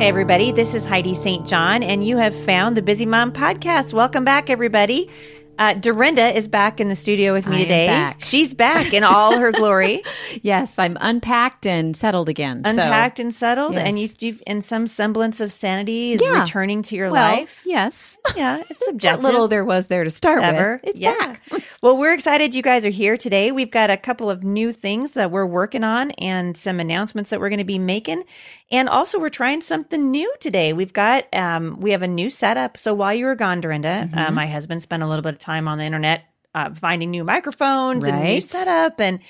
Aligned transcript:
Hey, 0.00 0.08
everybody, 0.08 0.50
this 0.50 0.74
is 0.74 0.86
Heidi 0.86 1.12
St. 1.12 1.46
John, 1.46 1.82
and 1.82 2.02
you 2.02 2.16
have 2.16 2.34
found 2.46 2.74
the 2.74 2.80
Busy 2.80 3.04
Mom 3.04 3.30
Podcast. 3.32 3.92
Welcome 3.92 4.24
back, 4.24 4.48
everybody. 4.48 5.10
Uh, 5.60 5.74
Dorinda 5.74 6.34
is 6.34 6.48
back 6.48 6.80
in 6.80 6.88
the 6.88 6.96
studio 6.96 7.34
with 7.34 7.46
me 7.46 7.56
I 7.56 7.62
today. 7.64 7.86
back. 7.86 8.16
She's 8.22 8.54
back 8.54 8.94
in 8.94 9.04
all 9.04 9.38
her 9.38 9.52
glory, 9.52 10.02
Yes, 10.42 10.78
I'm 10.78 10.96
unpacked 11.02 11.66
and 11.66 11.94
settled 11.94 12.30
again. 12.30 12.62
so- 12.64 12.70
unpacked 12.70 13.20
and 13.20 13.32
settled, 13.34 13.76
and 13.76 14.00
you, 14.00 14.08
you've 14.20 14.42
in 14.46 14.62
some 14.62 14.86
semblance 14.86 15.38
of 15.38 15.52
sanity 15.52 16.14
is 16.14 16.22
Yeah. 16.22 16.40
returning 16.40 16.80
to 16.84 16.96
your 16.96 17.10
well, 17.10 17.36
life. 17.36 17.60
Yes. 17.66 18.16
Yeah, 18.34 18.62
it's 18.70 18.82
subjective. 18.86 19.22
little 19.22 19.48
there 19.48 19.64
was 19.64 19.88
there 19.88 20.02
to 20.02 20.10
start 20.10 20.42
Ever. 20.42 20.80
with. 20.82 20.92
It's 20.94 21.00
yeah. 21.00 21.14
back. 21.18 21.42
well, 21.82 21.94
we're 21.98 22.14
excited 22.14 22.54
you 22.54 22.62
guys 22.62 22.86
are 22.86 22.90
here 22.90 23.18
today. 23.18 23.52
We've 23.52 23.70
got 23.70 23.90
a 23.90 23.98
couple 23.98 24.30
of 24.30 24.42
new 24.42 24.72
things 24.72 25.10
that 25.10 25.30
we're 25.30 25.44
working 25.44 25.84
on 25.84 26.10
and 26.12 26.56
some 26.56 26.80
announcements 26.80 27.28
that 27.28 27.38
we're 27.38 27.50
going 27.50 27.58
to 27.58 27.64
be 27.64 27.78
making. 27.78 28.24
And 28.72 28.88
also 28.88 29.18
we're 29.18 29.28
trying 29.28 29.60
something 29.60 30.10
new 30.10 30.32
today. 30.40 30.72
We've 30.72 30.92
got 30.94 31.26
um 31.34 31.78
we 31.80 31.90
have 31.90 32.00
a 32.02 32.08
new 32.08 32.30
setup. 32.30 32.78
So 32.78 32.94
while 32.94 33.12
you 33.12 33.26
were 33.26 33.34
gone, 33.34 33.60
Dorinda, 33.60 33.90
Mm-hmm. 33.90 34.18
uh, 34.18 34.30
my 34.30 34.46
husband 34.46 34.80
spent 34.80 35.02
a 35.02 35.06
little 35.06 35.22
bit 35.22 35.34
of 35.34 35.38
time 35.38 35.49
on 35.50 35.78
the 35.78 35.84
internet 35.84 36.24
uh, 36.54 36.72
finding 36.74 37.10
new 37.10 37.24
microphones 37.24 38.06
and 38.06 38.24
new 38.24 38.40
setup 38.40 39.00
and 39.00 39.20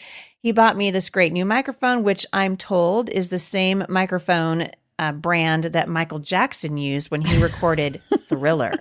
he 0.42 0.52
bought 0.52 0.76
me 0.76 0.90
this 0.90 1.10
great 1.10 1.32
new 1.32 1.44
microphone, 1.44 2.02
which 2.02 2.24
I'm 2.32 2.56
told 2.56 3.10
is 3.10 3.28
the 3.28 3.38
same 3.38 3.84
microphone 3.88 4.70
uh, 4.98 5.12
brand 5.12 5.64
that 5.64 5.88
Michael 5.88 6.18
Jackson 6.18 6.76
used 6.76 7.10
when 7.10 7.20
he 7.20 7.42
recorded 7.42 8.00
Thriller. 8.26 8.72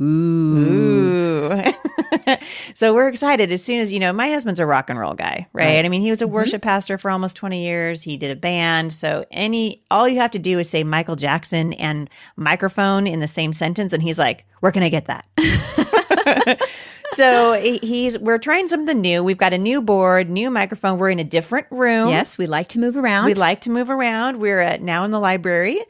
Ooh. 0.00 1.52
Ooh. 1.52 1.62
so 2.74 2.94
we're 2.94 3.08
excited 3.08 3.52
as 3.52 3.62
soon 3.62 3.80
as, 3.80 3.92
you 3.92 3.98
know, 3.98 4.12
my 4.12 4.30
husband's 4.30 4.60
a 4.60 4.66
rock 4.66 4.90
and 4.90 4.98
roll 4.98 5.14
guy, 5.14 5.46
right? 5.52 5.76
Right. 5.76 5.84
I 5.84 5.88
mean, 5.88 6.02
he 6.02 6.10
was 6.10 6.22
a 6.22 6.26
worship 6.26 6.62
pastor 6.62 6.98
for 6.98 7.10
almost 7.10 7.36
20 7.36 7.62
years. 7.62 8.02
He 8.02 8.16
did 8.16 8.30
a 8.30 8.36
band. 8.36 8.92
So 8.92 9.24
any, 9.30 9.82
all 9.90 10.08
you 10.08 10.20
have 10.20 10.30
to 10.32 10.38
do 10.38 10.58
is 10.58 10.68
say 10.68 10.84
Michael 10.84 11.16
Jackson 11.16 11.72
and 11.74 12.08
microphone 12.36 13.06
in 13.06 13.20
the 13.20 13.28
same 13.28 13.52
sentence. 13.52 13.92
And 13.92 14.02
he's 14.02 14.18
like, 14.18 14.44
where 14.60 14.72
can 14.72 14.82
I 14.82 14.88
get 14.88 15.06
that? 15.06 15.26
so 17.14 17.52
he's, 17.82 18.18
we're 18.18 18.38
trying 18.38 18.68
something 18.68 19.00
new. 19.00 19.22
We've 19.22 19.38
got 19.38 19.52
a 19.52 19.58
new 19.58 19.80
board, 19.80 20.28
new 20.28 20.50
microphone. 20.50 20.98
We're 20.98 21.10
in 21.10 21.18
a 21.18 21.24
different 21.24 21.66
room. 21.70 22.08
Yes, 22.08 22.36
we 22.38 22.46
like 22.46 22.68
to 22.70 22.78
move 22.78 22.96
around. 22.96 23.26
We 23.26 23.34
like 23.34 23.62
to 23.62 23.70
move 23.70 23.90
around. 23.90 24.38
We're 24.40 24.60
at, 24.60 24.82
now 24.82 25.04
in 25.04 25.10
the 25.10 25.20
library, 25.20 25.80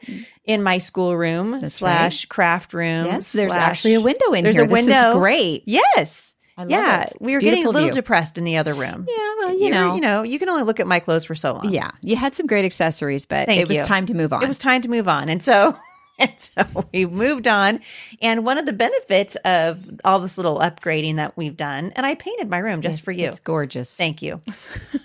in 0.45 0.63
my 0.63 0.77
schoolroom 0.77 1.59
That's 1.59 1.75
slash 1.75 2.25
craft 2.25 2.73
room. 2.73 3.05
Yes, 3.05 3.31
there's 3.33 3.51
slash- 3.51 3.69
actually 3.69 3.95
a 3.95 4.01
window 4.01 4.27
in 4.33 4.35
here. 4.35 4.43
there's 4.43 4.55
here. 4.57 4.65
a 4.65 4.67
This 4.67 4.79
is 4.81 4.87
window. 4.87 5.19
great. 5.19 5.63
Yes. 5.65 6.35
I 6.59 6.61
love 6.63 6.71
yeah, 6.71 7.01
it. 7.03 7.13
we 7.19 7.35
were 7.35 7.39
getting 7.39 7.65
a 7.67 7.69
little 7.69 7.89
view. 7.89 7.91
depressed 7.93 8.39
in 8.39 8.43
the 8.43 8.57
other 8.57 8.73
room. 8.73 9.05
Yeah, 9.07 9.15
well, 9.37 9.51
you 9.53 9.59
You're- 9.67 9.69
know. 9.71 9.93
you 9.93 10.01
know, 10.01 10.23
you 10.23 10.39
can 10.39 10.49
only 10.49 10.63
look 10.63 10.79
at 10.79 10.87
my 10.87 10.99
clothes 10.99 11.23
for 11.23 11.35
so 11.35 11.53
long. 11.53 11.69
Yeah, 11.71 11.91
you 12.01 12.15
had 12.15 12.33
some 12.33 12.47
great 12.47 12.65
accessories, 12.65 13.27
but 13.27 13.45
Thank 13.45 13.61
it 13.61 13.67
was 13.67 13.77
you. 13.77 13.83
time 13.83 14.07
to 14.07 14.15
move 14.15 14.33
on. 14.33 14.41
it 14.43 14.47
was 14.47 14.57
time 14.57 14.81
to 14.81 14.89
move 14.89 15.07
on, 15.07 15.29
and 15.29 15.43
so. 15.43 15.77
And 16.19 16.33
so 16.39 16.87
we 16.91 17.05
moved 17.05 17.47
on. 17.47 17.79
And 18.23 18.43
one 18.43 18.57
of 18.57 18.65
the 18.65 18.73
benefits 18.73 19.35
of 19.45 19.99
all 20.03 20.17
this 20.19 20.35
little 20.35 20.57
upgrading 20.57 21.17
that 21.17 21.37
we've 21.37 21.55
done, 21.55 21.93
and 21.95 22.07
I 22.07 22.15
painted 22.15 22.49
my 22.49 22.57
room 22.57 22.81
just 22.81 23.03
for 23.03 23.11
you. 23.11 23.27
It's 23.27 23.39
gorgeous. 23.39 23.95
Thank 23.95 24.21
you. 24.21 24.41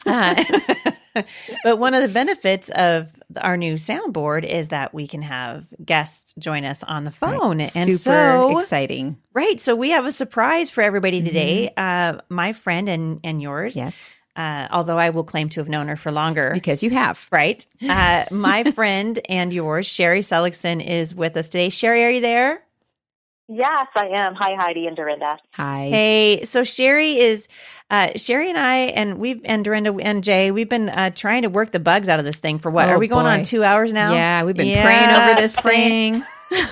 Uh, 0.04 0.42
but 1.64 1.78
one 1.78 1.94
of 1.94 2.02
the 2.02 2.12
benefits 2.12 2.70
of 2.70 3.12
our 3.36 3.56
new 3.56 3.74
soundboard 3.74 4.44
is 4.44 4.68
that 4.68 4.92
we 4.94 5.06
can 5.06 5.22
have 5.22 5.72
guests 5.84 6.34
join 6.38 6.64
us 6.64 6.82
on 6.82 7.04
the 7.04 7.10
phone. 7.10 7.60
And 7.60 7.70
Super 7.70 7.96
so, 7.98 8.58
exciting. 8.58 9.18
right. 9.32 9.60
So 9.60 9.76
we 9.76 9.90
have 9.90 10.06
a 10.06 10.12
surprise 10.12 10.70
for 10.70 10.82
everybody 10.82 11.22
today. 11.22 11.70
Uh, 11.76 12.18
my 12.28 12.52
friend 12.52 12.88
and, 12.88 13.20
and 13.22 13.40
yours. 13.40 13.76
Yes, 13.76 14.22
Uh, 14.34 14.66
although 14.70 14.98
I 14.98 15.10
will 15.10 15.25
claim 15.25 15.48
to 15.50 15.60
have 15.60 15.69
known 15.69 15.88
her 15.88 15.97
for 15.97 16.10
longer. 16.10 16.50
because 16.54 16.82
you 16.82 16.88
have. 16.91 17.26
Right. 17.31 17.66
Uh, 17.87 18.25
my 18.31 18.65
friend 18.75 19.20
and 19.28 19.53
yours, 19.53 19.87
Sherry 19.87 20.22
Seligson, 20.22 20.81
is 20.81 21.15
with 21.15 21.37
us 21.37 21.47
today. 21.50 21.69
Sherry, 21.69 22.03
are 22.04 22.10
you 22.10 22.20
there? 22.22 22.62
Yes, 23.48 23.88
I 23.94 24.06
am. 24.06 24.34
Hi, 24.37 24.54
Heidi 24.56 24.87
and 24.87 24.97
Dorinda. 24.97 25.37
Hi. 25.53 25.88
Hey, 25.91 26.44
so 26.47 26.65
Sherry 26.65 27.19
is 27.19 27.47
uh, 27.91 28.10
Sherry 28.16 28.48
and 28.48 28.56
I 28.56 28.76
and 28.76 29.19
we've 29.19 29.42
and 29.44 29.62
Dorinda 29.62 29.94
and 29.97 30.25
Jay, 30.25 30.50
we've 30.50 30.69
been 30.71 30.88
uh, 30.88 31.10
trying 31.10 31.42
to 31.42 31.50
work 31.50 31.72
the 31.72 31.81
bugs 31.81 32.09
out 32.09 32.19
of 32.19 32.25
this 32.25 32.38
thing 32.38 32.59
for 32.59 32.71
what? 32.71 32.88
Oh, 32.88 32.92
Are 32.92 32.98
we 32.98 33.09
going 33.09 33.26
on 33.26 33.42
two 33.42 33.62
hours 33.65 33.92
now? 33.92 34.15
Yeah, 34.15 34.44
we've 34.44 34.56
been 34.56 34.69
Yeah, 34.69 34.82
praying 34.82 35.10
over 35.10 35.38
this 35.41 35.54
praying- 35.56 36.22
thing. 36.22 36.25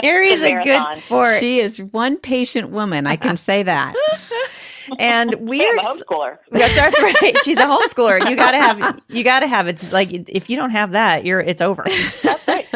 Sherry's 0.00 0.40
The 0.40 0.60
a 0.60 0.64
good 0.64 1.02
sport, 1.02 1.38
She 1.38 1.60
is 1.60 1.80
one 1.82 2.16
patient 2.16 2.70
woman. 2.70 3.06
I 3.06 3.16
can 3.16 3.36
say 3.48 3.62
that. 3.64 3.94
And 4.98 5.34
we 5.48 5.64
are. 5.64 5.76
a 5.76 5.80
homeschooler. 5.80 6.38
That's, 6.50 6.74
that's 6.76 7.00
right. 7.02 7.36
She's 7.44 7.58
a 7.58 7.62
homeschooler. 7.62 8.28
You 8.28 8.36
gotta 8.36 8.58
have. 8.58 9.00
You 9.08 9.24
gotta 9.24 9.46
have. 9.46 9.68
It's 9.68 9.92
like 9.92 10.12
if 10.12 10.50
you 10.50 10.56
don't 10.56 10.70
have 10.70 10.92
that, 10.92 11.24
you're. 11.24 11.40
It's 11.40 11.60
over. 11.60 11.84
That's 12.22 12.48
right. 12.48 12.66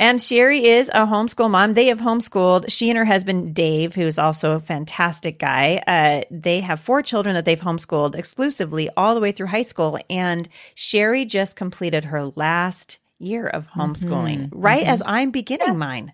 And 0.00 0.22
Sherry 0.22 0.64
is 0.64 0.88
a 0.90 1.06
homeschool 1.06 1.50
mom. 1.50 1.74
They 1.74 1.86
have 1.86 1.98
homeschooled. 1.98 2.66
She 2.68 2.88
and 2.88 2.96
her 2.96 3.04
husband, 3.04 3.52
Dave, 3.52 3.96
who 3.96 4.02
is 4.02 4.16
also 4.16 4.52
a 4.54 4.60
fantastic 4.60 5.40
guy, 5.40 5.82
uh, 5.88 6.22
they 6.30 6.60
have 6.60 6.78
four 6.78 7.02
children 7.02 7.34
that 7.34 7.44
they've 7.44 7.60
homeschooled 7.60 8.14
exclusively 8.14 8.88
all 8.96 9.16
the 9.16 9.20
way 9.20 9.32
through 9.32 9.48
high 9.48 9.62
school. 9.62 9.98
And 10.08 10.48
Sherry 10.76 11.24
just 11.24 11.56
completed 11.56 12.04
her 12.04 12.26
last 12.36 12.98
year 13.18 13.48
of 13.48 13.66
homeschooling, 13.70 14.50
right 14.52 14.86
as 14.86 15.02
I'm 15.04 15.32
beginning 15.32 15.76
mine. 15.76 16.12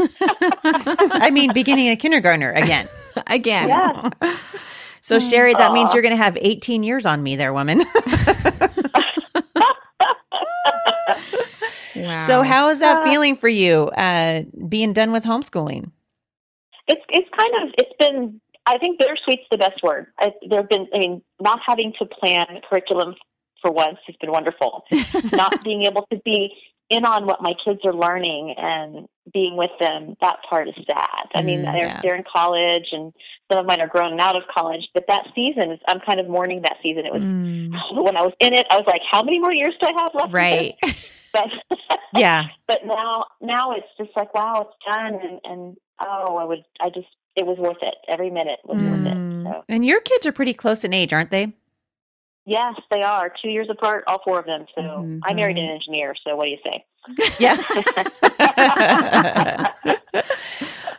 I 0.00 1.30
mean, 1.30 1.52
beginning 1.52 1.90
a 1.90 1.96
kindergartner 1.96 2.52
again. 2.52 2.88
Again. 3.26 3.68
Yeah. 3.68 4.10
So, 5.04 5.18
Sherry, 5.18 5.52
that 5.52 5.72
means 5.72 5.92
you're 5.92 6.02
going 6.02 6.12
to 6.12 6.22
have 6.22 6.38
18 6.40 6.84
years 6.84 7.06
on 7.06 7.24
me 7.24 7.34
there, 7.34 7.52
woman. 7.52 7.82
Wow. 11.94 12.26
so, 12.26 12.42
how 12.42 12.68
is 12.68 12.80
that 12.80 13.04
feeling 13.04 13.36
for 13.36 13.48
you, 13.48 13.88
uh, 13.90 14.42
being 14.68 14.92
done 14.92 15.12
with 15.12 15.24
homeschooling? 15.24 15.90
It's 16.88 17.02
it's 17.10 17.28
kind 17.36 17.52
of 17.62 17.74
it's 17.78 17.92
been 17.98 18.40
I 18.66 18.78
think 18.78 18.98
bittersweet's 18.98 19.42
the 19.50 19.56
best 19.58 19.82
word. 19.82 20.06
I, 20.18 20.32
there 20.48 20.60
have 20.60 20.68
been 20.68 20.88
I 20.94 20.98
mean 20.98 21.22
not 21.40 21.60
having 21.64 21.92
to 21.98 22.06
plan 22.06 22.46
curriculum 22.68 23.14
for 23.60 23.70
once 23.70 23.98
has 24.06 24.16
been 24.16 24.32
wonderful. 24.32 24.84
not 25.32 25.62
being 25.62 25.82
able 25.84 26.06
to 26.12 26.20
be 26.24 26.52
in 26.96 27.04
on 27.04 27.26
what 27.26 27.42
my 27.42 27.54
kids 27.64 27.80
are 27.84 27.94
learning 27.94 28.54
and 28.58 29.06
being 29.32 29.56
with 29.56 29.70
them 29.80 30.14
that 30.20 30.36
part 30.48 30.68
is 30.68 30.74
sad. 30.86 31.24
I 31.34 31.42
mean 31.42 31.60
Mm, 31.62 31.72
they're 31.72 31.86
yeah. 31.86 32.00
they're 32.02 32.16
in 32.16 32.24
college 32.30 32.88
and 32.92 33.12
some 33.48 33.58
of 33.58 33.66
mine 33.66 33.80
are 33.80 33.88
grown 33.88 34.12
and 34.12 34.20
out 34.20 34.36
of 34.36 34.42
college, 34.52 34.88
but 34.94 35.04
that 35.08 35.24
season 35.34 35.70
is 35.72 35.80
I'm 35.88 36.00
kind 36.00 36.20
of 36.20 36.28
mourning 36.28 36.62
that 36.62 36.76
season. 36.82 37.06
It 37.06 37.12
was 37.12 37.22
when 38.06 38.16
I 38.16 38.22
was 38.22 38.34
in 38.40 38.52
it, 38.52 38.66
I 38.70 38.76
was 38.76 38.84
like, 38.86 39.02
how 39.10 39.22
many 39.22 39.38
more 39.38 39.52
years 39.52 39.74
do 39.80 39.86
I 39.86 39.92
have 40.02 40.12
left? 40.14 40.32
right. 40.32 40.74
But 41.34 41.48
Yeah. 42.14 42.44
but 42.68 42.84
now 42.84 43.24
now 43.40 43.72
it's 43.72 43.86
just 43.98 44.10
like 44.14 44.34
wow 44.34 44.68
it's 44.68 44.76
done 44.86 45.14
and 45.26 45.40
and 45.44 45.76
oh 45.98 46.36
i 46.36 46.44
would 46.44 46.62
i 46.80 46.90
just 46.90 47.06
it 47.36 47.46
was 47.46 47.56
worth 47.58 47.78
it 47.80 47.94
every 48.06 48.28
minute 48.28 48.58
was 48.64 48.76
worth 48.76 49.00
Mm. 49.00 49.12
it 49.12 49.18
so 49.44 49.64
And 49.66 49.86
your 49.86 50.00
kids 50.02 50.26
are 50.26 50.32
pretty 50.32 50.52
close 50.52 50.84
in 50.84 50.92
age, 50.92 51.14
aren't 51.14 51.30
they? 51.30 51.54
Yes 52.44 52.74
they 52.90 53.02
are 53.02 53.32
two 53.42 53.48
years 53.48 53.68
apart 53.70 54.04
all 54.06 54.20
four 54.24 54.38
of 54.40 54.46
them 54.46 54.66
so 54.74 54.82
Mhm, 54.82 55.20
i 55.24 55.32
married 55.34 55.56
an 55.58 55.68
engineer 55.70 56.14
so 56.26 56.34
what 56.36 56.44
do 56.46 56.50
you 56.50 56.58
say 56.64 56.84
Yeah. 57.40 57.56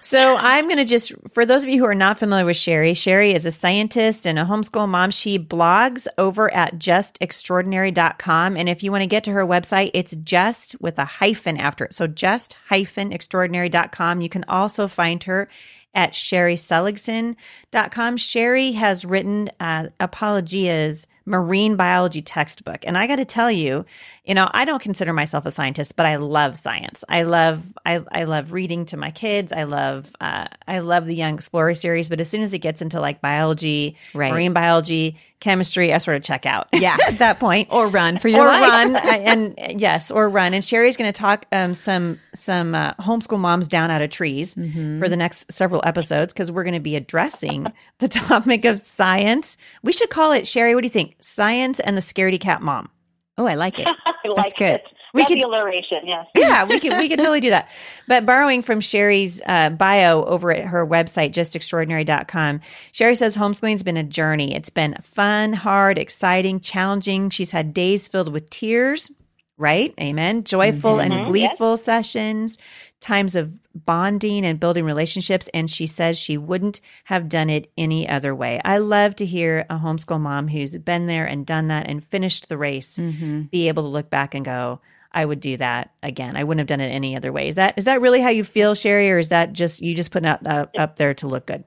so 0.01 0.36
I'm 0.36 0.66
going 0.66 0.78
to 0.78 0.84
just, 0.86 1.13
for 1.34 1.45
those 1.45 1.63
of 1.63 1.69
you 1.69 1.80
who 1.80 1.86
are 1.86 1.95
not 1.95 2.19
familiar 2.19 2.44
with 2.45 2.57
Sherry, 2.57 2.94
Sherry 2.94 3.34
is 3.34 3.45
a 3.45 3.51
scientist 3.51 4.25
and 4.28 4.38
a 4.38 4.44
homeschool 4.44 4.88
mom. 4.90 5.12
She 5.12 5.40
blogs 5.40 6.06
over 6.18 6.54
at 6.54 6.78
justextraordinary.com. 6.78 8.57
And 8.57 8.68
if 8.68 8.84
you 8.84 8.92
want 8.92 9.04
to 9.04 9.07
get 9.07 9.24
to 9.25 9.31
her 9.31 9.45
website, 9.45 9.92
it's 9.94 10.13
just 10.18 10.75
with 10.81 10.98
a 11.00 11.06
hyphen 11.06 11.56
after 11.57 11.86
it. 11.86 11.94
So 11.94 12.06
just 12.07 12.57
hyphen 12.68 13.13
extraordinary.com. 13.13 14.19
You 14.22 14.28
can 14.30 14.44
also 14.50 14.88
find 14.90 15.24
her 15.24 15.48
at 15.95 16.12
sherryseligson.com. 16.13 18.18
Sherry 18.18 18.72
has 18.74 19.06
written 19.06 19.50
uh, 19.60 19.88
Apologia's 20.01 21.07
marine 21.25 21.75
biology 21.75 22.21
textbook. 22.21 22.79
And 22.85 22.97
I 22.97 23.07
got 23.07 23.15
to 23.17 23.25
tell 23.25 23.49
you, 23.51 23.85
you 24.25 24.33
know, 24.35 24.49
I 24.53 24.65
don't 24.65 24.81
consider 24.81 25.13
myself 25.13 25.45
a 25.45 25.51
scientist, 25.51 25.95
but 25.95 26.05
I 26.05 26.17
love 26.17 26.55
science. 26.57 27.03
I 27.09 27.23
love 27.23 27.63
I, 27.85 28.01
I 28.11 28.23
love 28.25 28.51
reading 28.51 28.85
to 28.87 28.97
my 28.97 29.11
kids. 29.11 29.51
I 29.51 29.63
love 29.63 30.13
uh, 30.21 30.47
I 30.67 30.79
love 30.79 31.05
the 31.05 31.15
Young 31.15 31.35
Explorer 31.35 31.73
series. 31.73 32.09
But 32.09 32.19
as 32.19 32.29
soon 32.29 32.41
as 32.41 32.53
it 32.53 32.59
gets 32.59 32.81
into 32.81 32.99
like 32.99 33.21
biology, 33.21 33.95
Right. 34.13 34.31
marine 34.31 34.53
biology, 34.53 35.17
chemistry, 35.39 35.93
I 35.93 35.97
sort 35.97 36.17
of 36.17 36.23
check 36.23 36.45
out. 36.45 36.67
Yeah. 36.73 36.97
at 37.07 37.19
that 37.19 37.39
point 37.39 37.67
Or 37.71 37.87
run 37.87 38.17
for 38.17 38.27
your 38.29 38.41
or 38.43 38.47
life. 38.47 38.61
run 38.69 38.95
and 38.95 39.59
and- 39.59 39.81
yes 39.81 40.11
or 40.11 40.27
run 40.29 40.53
and 40.53 40.63
sherry's 40.63 40.97
going 40.97 41.11
to 41.11 41.17
talk 41.17 41.45
um, 41.51 41.73
some 41.73 42.19
some 42.33 42.75
uh, 42.75 42.93
homeschool 42.95 43.39
moms 43.39 43.67
down 43.67 43.91
out 43.91 44.01
of 44.01 44.09
trees 44.09 44.55
Mm-hmm. 44.55 44.99
for 44.99 45.09
the 45.09 45.15
next 45.17 45.51
several 45.51 45.81
episodes 45.85 46.31
because 46.33 46.51
we're 46.51 46.63
going 46.63 46.73
to 46.75 46.79
be 46.79 46.95
addressing 46.95 47.67
the 47.99 48.07
topic 48.09 48.65
of 48.65 48.79
science 48.79 49.57
we 49.83 49.91
should 49.93 50.09
call 50.09 50.31
it 50.31 50.45
sherry 50.47 50.75
what 50.75 50.81
do 50.81 50.85
you 50.87 50.91
think 50.91 51.12
science 51.19 51.80
and 51.80 51.95
the 51.98 52.01
scaredy 52.01 52.39
cat 52.39 52.62
mom 52.62 52.89
Oh, 53.38 53.48
I 53.48 53.56
like 53.56 53.80
it. 53.80 53.88
I 54.06 54.27
like 54.36 54.56
good. 54.56 54.75
it. 54.75 54.83
We 55.15 55.21
That's 55.21 55.30
could- 55.30 55.38
the 55.39 55.44
alliteration, 55.44 55.98
yes. 56.06 56.25
yeah 56.36 56.65
we 56.65 56.80
can 56.80 56.98
we 56.98 57.07
can 57.10 57.18
totally 57.24 57.39
do 57.39 57.50
that 57.51 57.69
but 58.07 58.25
borrowing 58.25 58.62
from 58.63 58.80
sherry's 58.81 59.42
uh, 59.45 59.69
bio 59.69 60.24
over 60.25 60.51
at 60.51 60.65
her 60.65 60.86
website 60.88 61.33
justextraordinary.com 61.33 62.62
sherry 62.92 63.15
says 63.15 63.38
homeschooling's 63.38 63.83
been 63.83 63.98
a 63.98 64.04
journey 64.04 64.56
it's 64.56 64.69
been 64.71 64.95
fun 65.04 65.54
hard 65.54 65.98
exciting 66.00 66.60
challenging 66.60 67.30
she's 67.30 67.51
had 67.51 67.74
days 67.74 68.07
filled 68.07 68.31
with 68.33 68.50
tears 68.50 69.12
right 69.57 69.94
amen 70.00 70.44
joyful 70.44 71.00
and 71.00 71.13
Mhm. 71.13 71.25
gleeful 71.25 71.77
sessions 71.77 72.57
times 73.03 73.35
of 73.35 73.53
bonding 73.75 74.45
and 74.45 74.59
building 74.59 74.85
relationships 74.85 75.50
and 75.53 75.69
she 75.69 75.85
says 75.88 76.17
she 76.17 76.38
wouldn't 76.38 76.79
have 77.03 77.27
done 77.27 77.50
it 77.50 77.69
any 77.77 78.07
other 78.07 78.33
way. 78.33 78.61
I 78.63 78.77
love 78.77 79.15
to 79.17 79.25
hear 79.25 79.65
a 79.69 79.77
homeschool 79.77 80.21
mom 80.21 80.47
who's 80.47 80.77
been 80.77 81.07
there 81.07 81.25
and 81.25 81.45
done 81.45 81.67
that 81.67 81.88
and 81.88 82.03
finished 82.03 82.47
the 82.47 82.57
race 82.57 82.97
Mm-hmm. 82.97 83.41
be 83.44 83.67
able 83.67 83.83
to 83.83 83.89
look 83.89 84.09
back 84.09 84.33
and 84.35 84.45
go 84.45 84.79
i 85.11 85.23
would 85.23 85.39
do 85.39 85.57
that 85.57 85.91
again. 86.01 86.35
I 86.35 86.44
wouldn't 86.44 86.61
have 86.61 86.67
done 86.67 86.81
it 86.85 86.89
any 86.91 87.15
other 87.15 87.31
way. 87.31 87.47
Is 87.50 87.55
that 87.55 87.77
is 87.77 87.85
that 87.85 88.01
really 88.01 88.21
how 88.21 88.29
you 88.29 88.44
feel 88.44 88.73
sherry 88.73 89.11
or 89.11 89.19
is 89.19 89.29
that 89.29 89.53
just 89.53 89.81
you 89.81 89.94
just 89.95 90.11
putting 90.11 90.29
up, 90.29 90.41
up 90.77 90.95
there 90.95 91.13
to 91.15 91.27
look 91.27 91.45
good 91.45 91.63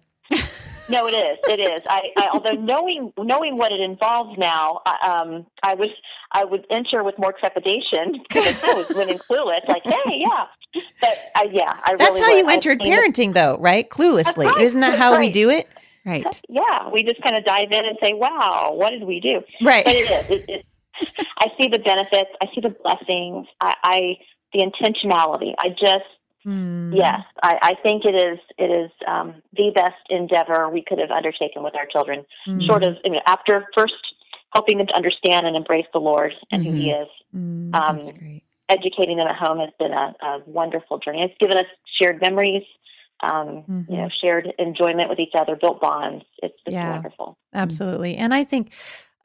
No, 0.89 1.07
it 1.07 1.13
is. 1.13 1.39
It 1.49 1.61
is. 1.61 1.83
I, 1.89 2.01
I 2.17 2.29
although 2.33 2.53
knowing 2.53 3.13
knowing 3.19 3.57
what 3.57 3.73
it 3.73 3.81
involves 3.81 4.39
now, 4.39 4.81
I, 4.87 5.23
um, 5.23 5.47
I 5.63 5.75
was 5.75 5.91
I 6.33 6.45
would 6.45 6.67
enter 6.71 7.03
with 7.03 7.19
more 7.19 7.33
trepidation 7.33 8.23
because 8.29 8.63
I 8.63 8.75
was 8.75 8.87
winning 8.95 9.19
clueless. 9.19 9.67
Like, 9.69 9.83
hey, 9.85 10.19
yeah, 10.19 10.83
but 11.01 11.19
uh, 11.35 11.49
yeah, 11.51 11.75
I 11.85 11.97
that's 11.99 12.19
really 12.19 12.23
how 12.23 12.37
would. 12.37 12.39
you 12.39 12.49
entered 12.55 12.83
seen 12.83 12.93
it- 12.93 12.97
parenting 13.15 13.35
though 13.35 13.57
right 13.59 13.89
cluelessly 13.89 14.47
right. 14.47 14.63
isn't 14.63 14.81
that 14.81 14.91
That's 14.91 14.99
how 14.99 15.19
we 15.19 15.29
do 15.29 15.51
it 15.51 15.69
Right. 16.05 16.25
Yeah, 16.49 16.89
we 16.93 17.03
just 17.03 17.21
kind 17.21 17.35
of 17.35 17.45
dive 17.45 17.73
in 17.73 17.85
and 17.85 17.99
say, 18.01 18.13
"Wow, 18.15 18.75
what 18.75 18.91
did 18.91 19.03
we 19.03 19.19
do?" 19.19 19.41
right 19.67 19.85
But 19.85 19.95
it 19.97 20.09
is. 20.09 20.31
It, 20.31 20.45
it, 20.49 20.67
I 21.39 21.49
see 21.59 21.67
the 21.69 21.79
benefits. 21.79 22.31
I 22.41 22.47
see 22.55 22.61
the 22.61 22.71
blessings. 22.71 23.49
I, 23.61 23.75
I 23.83 24.15
the 24.53 24.61
intentionality. 24.61 25.53
I 25.59 25.71
just 25.71 26.07
Hmm. 26.47 26.93
Yes, 26.95 27.23
I, 27.43 27.59
I 27.61 27.75
think 27.83 28.05
it 28.05 28.15
is. 28.15 28.39
It 28.57 28.71
is 28.71 28.93
um, 29.09 29.43
the 29.57 29.73
best 29.75 29.97
endeavor 30.11 30.71
we 30.71 30.81
could 30.87 31.01
have 31.01 31.11
undertaken 31.11 31.65
with 31.65 31.75
our 31.75 31.87
children. 31.87 32.25
Mm. 32.47 32.65
Short 32.65 32.85
of, 32.85 32.95
after 33.27 33.67
first 33.75 33.95
helping 34.55 34.79
them 34.79 34.87
to 34.87 34.95
understand 34.95 35.49
and 35.49 35.57
embrace 35.57 35.87
the 35.93 35.99
Lord 35.99 36.33
and 36.53 36.65
who 36.65 36.73
He 36.73 36.91
is, 36.91 37.09
Mm, 37.35 37.75
um, 37.75 38.01
educating 38.69 39.17
them 39.17 39.27
at 39.27 39.35
home 39.35 39.59
has 39.59 39.71
been 39.79 39.93
a, 39.93 40.15
a 40.23 40.41
wonderful 40.47 40.99
journey. 40.99 41.23
It's 41.23 41.37
given 41.39 41.57
us 41.57 41.67
shared 41.99 42.21
memories, 42.21 42.63
um, 43.23 43.65
Mhm. 43.69 43.91
you 43.91 43.97
know, 43.97 44.09
shared 44.23 44.53
enjoyment 44.59 45.09
with 45.11 45.19
each 45.19 45.35
other, 45.35 45.57
built 45.57 45.81
bonds. 45.81 46.25
It's, 46.43 46.57
it's 46.65 46.75
Yeah. 46.75 46.93
wonderful. 46.93 47.37
Absolutely. 47.53 48.17
And 48.17 48.33
I 48.33 48.45
think 48.45 48.73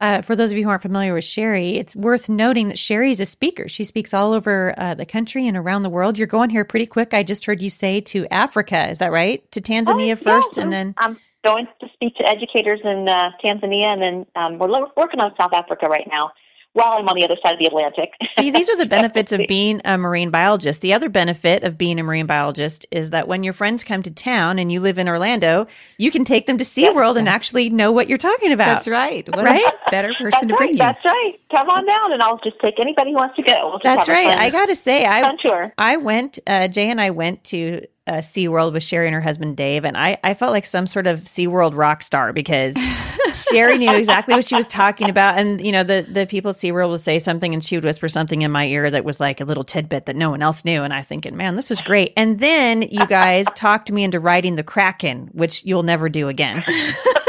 uh, 0.02 0.20
for 0.20 0.34
those 0.34 0.50
of 0.50 0.58
you 0.58 0.64
who 0.64 0.70
aren't 0.70 0.82
familiar 0.82 1.14
with 1.14 1.24
Sherry, 1.24 1.78
it's 1.78 1.94
worth 1.94 2.28
noting 2.28 2.68
that 2.68 2.78
Sherry 2.78 3.12
is 3.12 3.20
a 3.20 3.24
speaker. 3.24 3.68
She 3.68 3.84
speaks 3.84 4.12
all 4.12 4.32
over 4.32 4.74
uh, 4.76 4.94
the 4.94 5.06
country 5.06 5.46
and 5.46 5.56
around 5.56 5.84
the 5.84 5.90
world. 5.90 6.18
You're 6.18 6.26
going 6.26 6.50
here 6.50 6.64
pretty 6.64 6.86
quick. 6.86 7.14
I 7.14 7.22
just 7.22 7.44
heard 7.44 7.62
you 7.62 7.70
say 7.70 8.00
to 8.02 8.26
Africa. 8.26 8.90
Is 8.90 8.98
that 8.98 9.12
right? 9.12 9.48
To 9.52 9.60
Tanzania 9.60 10.12
Oh, 10.12 10.16
first 10.16 10.56
yeah, 10.56 10.64
and 10.64 10.72
then. 10.72 10.94
I'm 10.98 11.18
going 11.44 11.68
to 11.80 11.86
speak 11.94 12.16
to 12.16 12.24
educators 12.26 12.80
in 12.82 13.08
uh, 13.08 13.30
Tanzania, 13.42 13.92
and 13.92 14.02
then 14.02 14.26
um, 14.34 14.58
we're 14.58 14.68
lo- 14.68 14.90
working 14.96 15.20
on 15.20 15.32
South 15.36 15.52
Africa 15.52 15.86
right 15.86 16.08
now. 16.10 16.32
While 16.74 16.92
I'm 16.98 17.08
on 17.08 17.16
the 17.16 17.24
other 17.24 17.36
side 17.42 17.52
of 17.52 17.58
the 17.58 17.66
Atlantic. 17.66 18.12
See, 18.38 18.50
these 18.50 18.70
are 18.70 18.76
the 18.76 18.86
benefits 18.98 19.30
of 19.32 19.42
being 19.46 19.82
a 19.84 19.98
marine 19.98 20.30
biologist. 20.30 20.80
The 20.80 20.94
other 20.94 21.10
benefit 21.10 21.64
of 21.64 21.76
being 21.76 22.00
a 22.00 22.02
marine 22.02 22.24
biologist 22.26 22.86
is 22.90 23.10
that 23.10 23.28
when 23.28 23.42
your 23.42 23.52
friends 23.52 23.84
come 23.84 24.02
to 24.04 24.10
town 24.10 24.58
and 24.58 24.72
you 24.72 24.80
live 24.80 24.96
in 24.98 25.06
Orlando, 25.08 25.66
you 25.98 26.10
can 26.10 26.24
take 26.24 26.46
them 26.46 26.56
to 26.58 26.64
SeaWorld 26.64 27.16
and 27.18 27.28
actually 27.28 27.68
know 27.68 27.92
what 27.92 28.08
you're 28.08 28.16
talking 28.16 28.52
about. 28.52 28.66
That's 28.66 28.88
right. 28.88 29.28
What 29.28 29.44
Right? 29.44 29.62
a 29.66 29.90
better 29.90 30.14
person 30.14 30.30
That's 30.30 30.40
to 30.46 30.46
right. 30.54 30.56
bring 30.58 30.70
you. 30.70 30.78
That's 30.78 31.04
right. 31.04 31.34
Come 31.50 31.68
on 31.68 31.84
down, 31.86 32.12
and 32.12 32.22
I'll 32.22 32.38
just 32.38 32.58
take 32.60 32.80
anybody 32.80 33.10
who 33.10 33.16
wants 33.16 33.36
to 33.36 33.42
go. 33.42 33.68
We'll 33.70 33.80
That's 33.84 34.08
right. 34.08 34.28
I 34.28 34.48
got 34.48 34.66
to 34.66 34.74
say, 34.76 35.04
I 35.04 35.20
fun 35.20 35.36
tour. 35.42 35.72
I 35.76 35.98
went, 35.98 36.38
uh, 36.46 36.68
Jay 36.68 36.88
and 36.88 37.00
I 37.00 37.10
went 37.10 37.44
to 37.44 37.82
uh, 38.06 38.14
SeaWorld 38.14 38.72
with 38.72 38.82
Sherry 38.82 39.06
and 39.06 39.14
her 39.14 39.20
husband 39.20 39.56
Dave, 39.56 39.84
and 39.84 39.96
I, 39.96 40.18
I 40.24 40.34
felt 40.34 40.52
like 40.52 40.66
some 40.66 40.86
sort 40.86 41.06
of 41.06 41.20
SeaWorld 41.20 41.76
rock 41.76 42.02
star 42.02 42.32
because 42.32 42.74
Sherry 43.32 43.78
knew 43.78 43.92
exactly 43.94 44.34
what 44.34 44.44
she 44.44 44.54
was 44.54 44.66
talking 44.66 45.08
about. 45.08 45.38
And, 45.38 45.64
you 45.64 45.72
know, 45.72 45.84
the, 45.84 46.06
the 46.08 46.26
people 46.26 46.50
at 46.50 46.56
SeaWorld 46.56 46.90
would 46.90 47.00
say 47.00 47.18
something 47.18 47.54
and 47.54 47.64
she 47.64 47.76
would 47.76 47.84
whisper 47.84 48.08
something 48.08 48.42
in 48.42 48.50
my 48.50 48.66
ear 48.66 48.90
that 48.90 49.04
was 49.04 49.20
like 49.20 49.40
a 49.40 49.44
little 49.44 49.64
tidbit 49.64 50.06
that 50.06 50.16
no 50.16 50.30
one 50.30 50.42
else 50.42 50.64
knew. 50.64 50.82
And 50.82 50.92
I 50.92 51.02
thinking, 51.02 51.36
man, 51.36 51.56
this 51.56 51.70
is 51.70 51.80
great. 51.82 52.12
And 52.16 52.40
then 52.40 52.82
you 52.82 53.06
guys 53.06 53.46
talked 53.54 53.90
me 53.90 54.04
into 54.04 54.20
riding 54.20 54.56
the 54.56 54.62
Kraken, 54.62 55.28
which 55.32 55.64
you'll 55.64 55.82
never 55.82 56.08
do 56.08 56.28
again. 56.28 56.64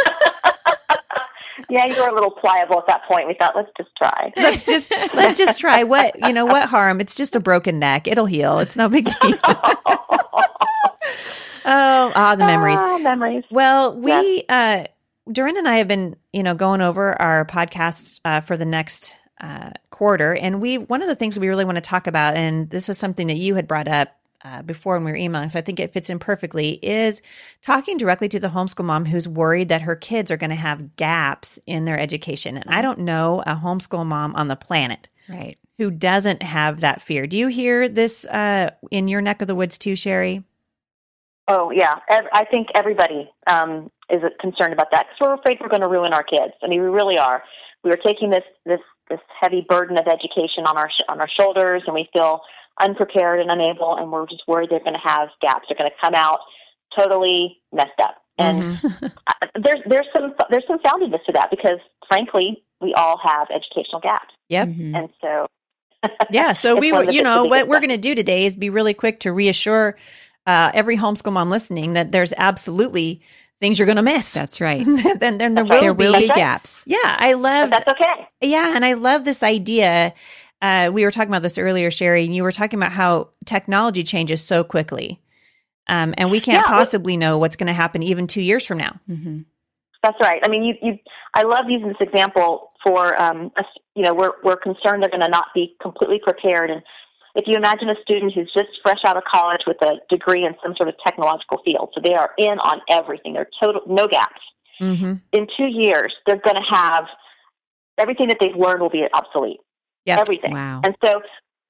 Yeah, 1.74 1.88
you 1.88 2.00
were 2.00 2.08
a 2.08 2.14
little 2.14 2.30
pliable 2.30 2.78
at 2.78 2.86
that 2.86 3.02
point. 3.08 3.28
We 3.28 3.34
thought, 3.34 3.56
let's 3.56 3.72
just 3.76 3.90
try. 3.98 4.32
let's 4.38 4.64
just 4.64 4.94
let's 5.16 5.40
just 5.40 5.60
try. 5.60 5.82
What 5.82 6.20
you 6.20 6.32
know 6.32 6.46
what 6.46 6.70
harm? 6.70 7.02
It's 7.02 7.16
just 7.16 7.36
a 7.36 7.40
broken 7.40 7.80
neck. 7.80 8.08
It'll 8.08 8.28
heal. 8.28 8.60
It's 8.60 8.76
no 8.76 8.90
big 8.90 9.06
deal. 9.06 9.38
Oh 11.66 12.12
ah 12.14 12.36
the 12.36 12.46
memories. 12.46 12.78
Ah, 12.82 12.98
memories. 12.98 13.46
well 13.50 13.96
we 13.96 14.44
uh 14.50 14.84
Dorin 15.30 15.58
and 15.58 15.66
I 15.66 15.78
have 15.78 15.88
been 15.88 16.18
you 16.34 16.44
know 16.44 16.56
going 16.56 16.82
over 16.82 17.20
our 17.22 17.46
podcast 17.46 18.20
uh, 18.26 18.42
for 18.42 18.58
the 18.58 18.66
next 18.66 19.16
uh, 19.40 19.70
quarter. 19.90 20.36
And 20.36 20.62
we 20.62 20.78
one 20.78 21.02
of 21.02 21.08
the 21.08 21.16
things 21.16 21.40
we 21.40 21.48
really 21.48 21.64
want 21.64 21.78
to 21.78 21.82
talk 21.82 22.06
about 22.06 22.36
and 22.36 22.70
this 22.70 22.90
is 22.90 22.98
something 22.98 23.28
that 23.28 23.38
you 23.38 23.56
had 23.56 23.66
brought 23.68 23.88
up 23.88 24.14
uh, 24.44 24.62
before 24.62 24.96
when 24.96 25.06
we 25.06 25.12
were 25.12 25.18
emailing, 25.18 25.50
so 25.50 25.60
I 25.60 25.62
think 25.62 25.80
it 25.80 25.94
fits 25.94 26.10
in 26.10 26.20
perfectly, 26.20 26.74
is 26.84 27.22
talking 27.62 27.98
directly 27.98 28.28
to 28.30 28.40
the 28.40 28.50
homeschool 28.50 28.86
mom 28.86 29.06
who's 29.06 29.28
worried 29.28 29.70
that 29.70 29.82
her 29.82 29.96
kids 29.96 30.32
are 30.32 30.38
going 30.38 30.50
to 30.50 30.56
have 30.56 30.96
gaps 30.96 31.60
in 31.66 31.86
their 31.86 32.00
education. 32.00 32.58
And 32.58 32.70
I 32.70 32.82
don't 32.82 33.00
know 33.00 33.42
a 33.46 33.56
homeschool 33.56 34.06
mom 34.06 34.36
on 34.36 34.48
the 34.48 34.56
planet 34.56 35.10
Right. 35.30 35.58
who 35.78 35.90
doesn't 35.90 36.44
have 36.44 36.82
that 36.82 37.02
fear. 37.02 37.28
Do 37.28 37.38
you 37.38 37.48
hear 37.48 37.88
this 37.88 38.26
uh, 38.26 38.72
in 38.92 39.08
your 39.08 39.22
neck 39.22 39.42
of 39.42 39.48
the 39.48 39.56
woods 39.56 39.78
too, 39.78 39.96
Sherry? 39.96 40.44
Oh 41.48 41.72
yeah, 41.72 42.00
I 42.32 42.46
think 42.46 42.68
everybody 42.74 43.30
um, 43.48 43.92
is 44.10 44.22
concerned 44.40 44.72
about 44.72 44.88
that 44.92 45.08
because 45.08 45.18
we're 45.20 45.34
afraid 45.34 45.58
we're 45.60 45.68
going 45.68 45.82
to 45.82 45.90
ruin 45.90 46.14
our 46.14 46.24
kids. 46.24 46.54
I 46.64 46.68
mean, 46.68 46.82
we 46.82 46.88
really 46.88 47.18
are. 47.18 47.44
We 47.84 47.92
are 47.92 47.98
taking 47.98 48.30
this 48.30 48.44
this 48.66 48.80
this 49.10 49.20
heavy 49.42 49.66
burden 49.68 49.98
of 49.98 50.08
education 50.08 50.64
on 50.66 50.78
our 50.78 50.90
sh- 50.90 51.04
on 51.10 51.20
our 51.20 51.28
shoulders, 51.30 51.84
and 51.86 51.94
we 51.94 52.08
feel 52.14 52.40
unprepared 52.82 53.40
and 53.40 53.52
unable, 53.52 53.96
and 53.98 54.12
we're 54.12 54.26
just 54.28 54.44
worried 54.48 54.70
they're 54.70 54.80
going 54.80 54.94
to 54.94 55.00
have 55.00 55.30
gaps. 55.42 55.66
They're 55.70 55.78
going 55.78 55.90
to 55.90 55.96
come 56.02 56.16
out 56.16 56.40
totally 56.96 57.62
messed 57.72 58.00
up. 58.02 58.16
And 58.38 58.64
Mm-hmm. 58.64 59.06
uh, 59.28 59.48
there's 59.64 59.80
there's 59.88 60.08
some 60.14 60.34
there's 60.50 60.64
some 60.68 60.80
foundedness 60.80 61.24
to 61.26 61.32
that 61.34 61.50
because 61.52 61.80
frankly, 62.08 62.64
we 62.82 62.94
all 62.96 63.20
have 63.24 63.48
educational 63.54 64.02
gaps, 64.02 64.34
Yep. 64.50 64.68
Mhm. 64.70 64.96
and 64.98 65.10
so 65.22 65.48
Yeah. 66.32 66.54
So 66.54 66.76
we, 66.76 66.92
one 66.92 67.06
were, 67.06 67.12
you 67.12 67.22
know, 67.22 67.46
what 67.46 67.68
we're 67.68 67.80
going 67.80 67.90
to 67.90 67.98
do 67.98 68.16
today 68.16 68.46
is 68.46 68.56
be 68.56 68.70
really 68.70 68.94
quick 68.94 69.20
to 69.22 69.32
reassure 69.32 69.98
uh, 70.48 70.72
every 70.74 70.98
homeschool 70.98 71.32
mom 71.34 71.50
listening 71.50 71.92
that 71.92 72.12
there's 72.12 72.34
absolutely 72.38 73.22
things 73.62 73.80
you're 73.80 73.86
going 73.86 73.96
to 73.96 74.02
miss. 74.02 74.34
That's 74.34 74.60
right. 74.60 74.84
then, 75.20 75.38
then 75.38 75.56
there 75.56 75.64
right. 75.64 75.70
will 75.82 75.82
there 75.82 75.94
be. 75.94 76.04
will 76.06 76.14
be 76.20 76.28
That's 76.28 76.30
right. 76.30 76.36
gaps. 76.36 76.84
Yeah, 76.86 76.98
I 77.04 77.34
but 77.34 77.40
loved. 77.40 77.72
that's 77.74 77.88
okay. 77.88 78.28
Yeah, 78.42 78.76
and 78.76 78.84
I 78.84 78.94
love 78.94 79.24
this 79.26 79.44
idea. 79.44 80.14
Uh, 80.64 80.90
we 80.94 81.04
were 81.04 81.12
talking 81.12 81.28
about 81.28 81.42
this 81.42 81.58
earlier, 81.58 81.92
Sherry, 81.92 82.24
and 82.24 82.34
you 82.34 82.42
were 82.42 82.54
talking 82.54 82.80
about 82.80 82.94
how 82.94 83.28
technology 83.46 84.02
changes 84.02 84.42
so 84.42 84.64
quickly, 84.64 85.20
um, 85.88 86.16
and 86.18 86.32
we 86.32 86.40
can't 86.40 86.64
Yeah, 86.66 86.74
possibly 86.74 87.18
know 87.18 87.38
what's 87.38 87.58
going 87.58 87.68
to 87.68 87.74
happen 87.74 88.02
even 88.02 88.28
two 88.28 88.42
years 88.42 88.66
from 88.66 88.78
now. 88.78 88.98
hmm 89.06 89.42
That's 90.02 90.18
right. 90.22 90.42
I 90.42 90.48
mean, 90.48 90.64
you, 90.64 90.76
you, 90.82 90.98
I 91.34 91.44
love 91.44 91.66
using 91.68 91.90
this 91.90 91.98
example 92.00 92.72
for, 92.82 93.22
um, 93.22 93.52
us, 93.58 93.66
you 93.94 94.04
know, 94.04 94.14
we're, 94.14 94.32
we're 94.46 94.56
concerned 94.56 95.04
they're 95.04 95.10
going 95.10 95.20
to 95.20 95.28
not 95.28 95.48
be 95.54 95.76
completely 95.82 96.22
prepared. 96.24 96.70
And 96.70 96.82
if 97.36 97.44
you 97.46 97.58
imagine 97.58 97.90
a 97.90 97.96
student 98.02 98.34
who's 98.34 98.52
just 98.54 98.70
fresh 98.82 99.00
out 99.06 99.18
of 99.18 99.24
college 99.30 99.62
with 99.68 99.82
a 99.82 99.96
degree 100.10 100.46
in 100.46 100.56
some 100.64 100.76
sort 100.78 100.88
of 100.88 100.96
technological 101.04 101.60
field, 101.66 101.90
so 101.94 102.00
they 102.02 102.14
are 102.14 102.32
in 102.38 102.60
on 102.60 102.80
everything. 102.90 103.34
They're 103.34 103.50
total, 103.60 103.82
no 103.86 104.08
gaps. 104.08 104.42
Mm-hmm. 104.80 105.14
In 105.34 105.48
two 105.58 105.68
years, 105.68 106.14
they're 106.26 106.42
going 106.42 106.56
to 106.56 106.70
have 106.70 107.06
everything 107.98 108.28
that 108.30 108.38
they've 108.40 108.56
learned 108.56 108.82
will 108.82 108.90
be 108.90 109.04
obsolete. 109.14 109.60
Yep. 110.06 110.20
Everything. 110.20 110.54
Wow. 110.54 110.82
And 110.84 110.96
so, 111.02 111.22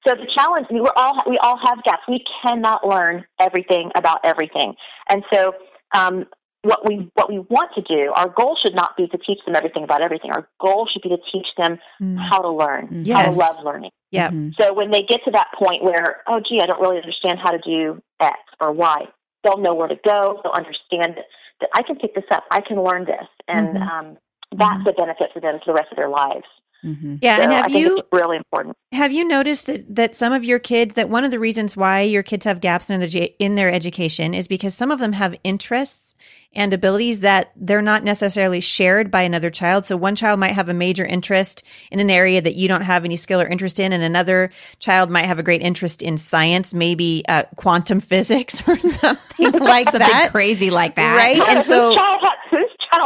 so 0.04 0.14
the 0.16 0.26
challenge, 0.34 0.66
I 0.70 0.74
mean, 0.74 0.82
we're 0.82 0.92
all, 0.96 1.22
we 1.28 1.38
all 1.42 1.56
have 1.58 1.82
gaps. 1.84 2.02
We 2.08 2.24
cannot 2.42 2.86
learn 2.86 3.24
everything 3.40 3.90
about 3.94 4.20
everything. 4.24 4.74
And 5.08 5.22
so, 5.30 5.52
um, 5.94 6.26
what 6.62 6.86
we 6.88 7.10
what 7.12 7.28
we 7.30 7.40
want 7.50 7.70
to 7.74 7.82
do, 7.82 8.10
our 8.16 8.28
goal 8.30 8.56
should 8.60 8.74
not 8.74 8.96
be 8.96 9.06
to 9.08 9.18
teach 9.18 9.38
them 9.44 9.54
everything 9.54 9.84
about 9.84 10.00
everything. 10.00 10.30
Our 10.30 10.48
goal 10.62 10.88
should 10.90 11.02
be 11.02 11.10
to 11.10 11.18
teach 11.30 11.46
them 11.58 11.78
Mm. 12.00 12.16
how 12.18 12.40
to 12.40 12.48
learn, 12.48 13.04
how 13.12 13.22
to 13.30 13.30
love 13.36 13.56
learning. 13.62 13.90
Yep. 14.12 14.30
Mhm. 14.32 14.54
So 14.56 14.72
when 14.72 14.90
they 14.90 15.02
get 15.02 15.22
to 15.26 15.30
that 15.32 15.48
point 15.58 15.84
where, 15.84 16.22
oh, 16.26 16.40
gee, 16.40 16.60
I 16.62 16.66
don't 16.66 16.80
really 16.80 16.96
understand 16.96 17.38
how 17.38 17.50
to 17.50 17.58
do 17.58 18.00
X 18.18 18.38
or 18.60 18.72
Y, 18.72 19.06
they'll 19.42 19.58
know 19.58 19.74
where 19.74 19.88
to 19.88 19.96
go. 20.04 20.40
They'll 20.42 20.52
understand 20.52 21.16
that, 21.18 21.26
that 21.60 21.68
I 21.74 21.82
can 21.82 21.96
pick 21.96 22.14
this 22.14 22.24
up. 22.30 22.44
I 22.50 22.62
can 22.62 22.82
learn 22.82 23.04
this, 23.04 23.28
and 23.46 23.76
Mhm. 23.76 23.82
um, 23.86 24.16
that's 24.56 24.86
a 24.88 24.92
benefit 24.92 25.32
for 25.34 25.40
them 25.40 25.58
for 25.58 25.66
the 25.66 25.74
rest 25.74 25.90
of 25.92 25.96
their 25.96 26.08
lives. 26.08 26.46
Mhm. 26.84 27.18
Yeah, 27.22 27.36
so 27.36 27.42
and 27.42 27.52
I 27.52 27.56
have 27.56 27.66
think 27.72 27.78
you 27.86 27.98
it's 27.98 28.08
really 28.12 28.36
important. 28.36 28.76
have 28.92 29.12
you 29.12 29.26
noticed 29.26 29.66
that 29.66 29.94
that 29.94 30.14
some 30.14 30.32
of 30.32 30.44
your 30.44 30.58
kids 30.58 30.94
that 30.94 31.08
one 31.08 31.24
of 31.24 31.30
the 31.30 31.38
reasons 31.38 31.76
why 31.76 32.02
your 32.02 32.22
kids 32.22 32.44
have 32.44 32.60
gaps 32.60 32.90
in 32.90 33.00
their 33.00 33.28
in 33.38 33.54
their 33.54 33.72
education 33.72 34.34
is 34.34 34.46
because 34.48 34.74
some 34.74 34.90
of 34.90 34.98
them 34.98 35.12
have 35.14 35.34
interests 35.44 36.14
and 36.56 36.72
abilities 36.72 37.18
that 37.20 37.50
they're 37.56 37.82
not 37.82 38.04
necessarily 38.04 38.60
shared 38.60 39.10
by 39.10 39.22
another 39.22 39.50
child. 39.50 39.84
So 39.84 39.96
one 39.96 40.14
child 40.14 40.38
might 40.38 40.52
have 40.52 40.68
a 40.68 40.74
major 40.74 41.04
interest 41.04 41.64
in 41.90 41.98
an 41.98 42.10
area 42.10 42.40
that 42.40 42.54
you 42.54 42.68
don't 42.68 42.82
have 42.82 43.04
any 43.04 43.16
skill 43.16 43.40
or 43.40 43.46
interest 43.48 43.80
in, 43.80 43.92
and 43.92 44.04
another 44.04 44.52
child 44.78 45.10
might 45.10 45.24
have 45.24 45.40
a 45.40 45.42
great 45.42 45.62
interest 45.62 46.00
in 46.00 46.16
science, 46.16 46.72
maybe 46.72 47.24
uh, 47.28 47.42
quantum 47.56 47.98
physics 48.10 48.62
or 48.68 48.78
something 48.78 49.50
like 49.60 49.86
Something 49.86 49.98
that. 50.06 50.28
crazy 50.30 50.70
like 50.70 50.94
that. 50.94 51.16
Right? 51.16 51.38
And 51.40 51.56
whose 51.64 51.66
so- 51.66 51.96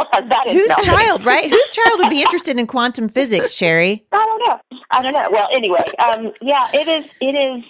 child 0.05 0.31
has, 0.31 0.51
whose 0.53 0.67
child 0.67 0.79
that? 0.79 0.79
Whose 0.79 0.85
child, 0.85 1.25
right? 1.25 1.49
Whose 1.49 1.69
child 1.71 1.99
would 1.99 2.09
be 2.09 2.21
interested 2.21 2.57
in 2.57 2.67
quantum 2.67 3.09
physics, 3.09 3.51
Sherry? 3.53 4.05
I 4.11 4.25
don't 4.25 4.39
know. 4.47 4.79
I 4.91 5.01
don't 5.01 5.13
know. 5.13 5.27
Well, 5.31 5.47
anyway, 5.53 5.83
um, 5.99 6.31
yeah, 6.41 6.67
it 6.73 6.87
is. 6.87 7.05
It 7.21 7.35
is 7.35 7.63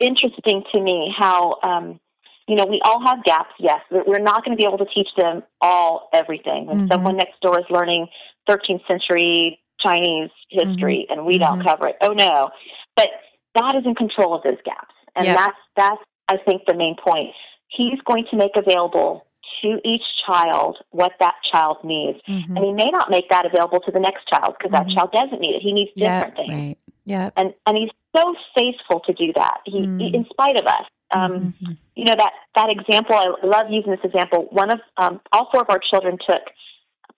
interesting 0.00 0.62
to 0.72 0.80
me 0.80 1.12
how 1.16 1.56
um, 1.62 2.00
you 2.48 2.56
know 2.56 2.66
we 2.66 2.80
all 2.84 3.00
have 3.02 3.24
gaps. 3.24 3.52
Yes, 3.58 3.80
We're- 3.90 4.04
we're 4.06 4.18
not 4.18 4.44
going 4.44 4.56
to 4.56 4.60
be 4.60 4.66
able 4.66 4.78
to 4.78 4.86
teach 4.94 5.08
them 5.16 5.42
all 5.60 6.08
everything. 6.12 6.66
When 6.66 6.82
Mhm. 6.82 6.88
someone 6.88 7.16
next 7.16 7.40
door 7.40 7.58
is 7.58 7.64
learning 7.70 8.08
13th 8.48 8.86
century 8.86 9.60
Chinese 9.80 10.30
history 10.50 11.06
and 11.10 11.24
we 11.26 11.38
don't 11.38 11.60
Mhm. 11.60 11.64
cover 11.64 11.88
it, 11.88 11.96
oh 12.00 12.12
no! 12.12 12.50
But 12.96 13.06
God 13.54 13.76
is 13.76 13.84
in 13.86 13.94
control 13.94 14.34
of 14.34 14.42
those 14.42 14.60
gaps, 14.64 14.94
and 15.16 15.26
Yep. 15.26 15.36
that's 15.36 15.58
that's 15.76 16.02
I 16.28 16.36
think 16.38 16.64
the 16.66 16.74
main 16.74 16.96
point. 16.96 17.34
He's 17.68 18.00
going 18.02 18.24
to 18.30 18.36
make 18.36 18.56
available 18.56 19.23
to 19.62 19.80
each 19.84 20.02
child 20.26 20.78
what 20.90 21.12
that 21.20 21.34
child 21.42 21.78
needs. 21.84 22.20
Mhm. 22.28 22.56
And 22.56 22.64
he 22.64 22.72
may 22.72 22.90
not 22.90 23.10
make 23.10 23.28
that 23.28 23.46
available 23.46 23.80
to 23.80 23.90
the 23.90 24.00
next 24.00 24.28
child 24.28 24.56
because 24.58 24.72
Mhm. 24.72 24.86
that 24.86 24.94
child 24.94 25.12
doesn't 25.12 25.40
need 25.40 25.54
it. 25.56 25.62
He 25.62 25.72
needs 25.72 25.90
Yeah, 25.94 26.20
different 26.20 26.36
things. 26.36 26.52
Right. 26.52 26.76
Yeah. 27.06 27.30
And 27.36 27.54
and 27.66 27.76
he's 27.76 27.90
so 28.14 28.34
faithful 28.54 29.00
to 29.00 29.12
do 29.12 29.32
that. 29.34 29.60
He, 29.64 29.80
Mm. 29.80 30.00
he 30.00 30.14
in 30.14 30.24
spite 30.26 30.56
of 30.56 30.66
us. 30.66 30.86
Um, 31.10 31.54
Mhm. 31.62 31.76
You 31.96 32.04
know 32.04 32.16
that 32.16 32.32
that 32.54 32.70
example. 32.70 33.14
I 33.14 33.46
love 33.46 33.70
using 33.70 33.92
this 33.92 34.04
example. 34.04 34.48
One 34.50 34.70
of 34.70 34.80
um, 34.96 35.20
all 35.32 35.48
four 35.50 35.60
of 35.60 35.70
our 35.70 35.78
children 35.78 36.18
took 36.18 36.42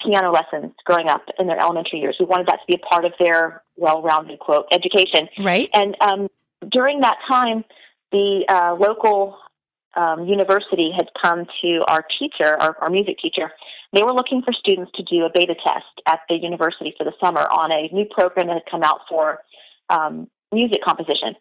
piano 0.04 0.30
lessons 0.30 0.74
growing 0.84 1.08
up 1.08 1.22
in 1.38 1.46
their 1.46 1.58
elementary 1.58 2.00
years. 2.00 2.16
We 2.20 2.26
wanted 2.26 2.46
that 2.46 2.60
to 2.60 2.66
be 2.66 2.74
a 2.74 2.78
part 2.78 3.06
of 3.06 3.14
their 3.18 3.62
well-rounded 3.76 4.38
quote 4.40 4.66
education. 4.70 5.28
Right. 5.38 5.70
And 5.72 5.96
um, 6.02 6.28
during 6.68 7.00
that 7.00 7.16
time, 7.26 7.64
the 8.12 8.44
uh, 8.48 8.74
local 8.74 9.38
um, 9.96 10.26
university 10.26 10.90
had 10.94 11.06
come 11.20 11.46
to 11.62 11.80
our 11.88 12.04
teacher, 12.18 12.56
our, 12.60 12.76
our 12.80 12.90
music 12.90 13.16
teacher. 13.18 13.50
They 13.92 14.02
were 14.02 14.12
looking 14.12 14.42
for 14.42 14.52
students 14.52 14.92
to 14.96 15.02
do 15.02 15.24
a 15.24 15.30
beta 15.32 15.54
test 15.54 16.02
at 16.06 16.20
the 16.28 16.36
university 16.36 16.94
for 16.96 17.04
the 17.04 17.12
summer 17.20 17.48
on 17.48 17.72
a 17.72 17.92
new 17.94 18.04
program 18.04 18.48
that 18.48 18.54
had 18.54 18.70
come 18.70 18.82
out 18.82 19.00
for 19.08 19.38
um, 19.88 20.28
music 20.52 20.78
composition 20.84 21.34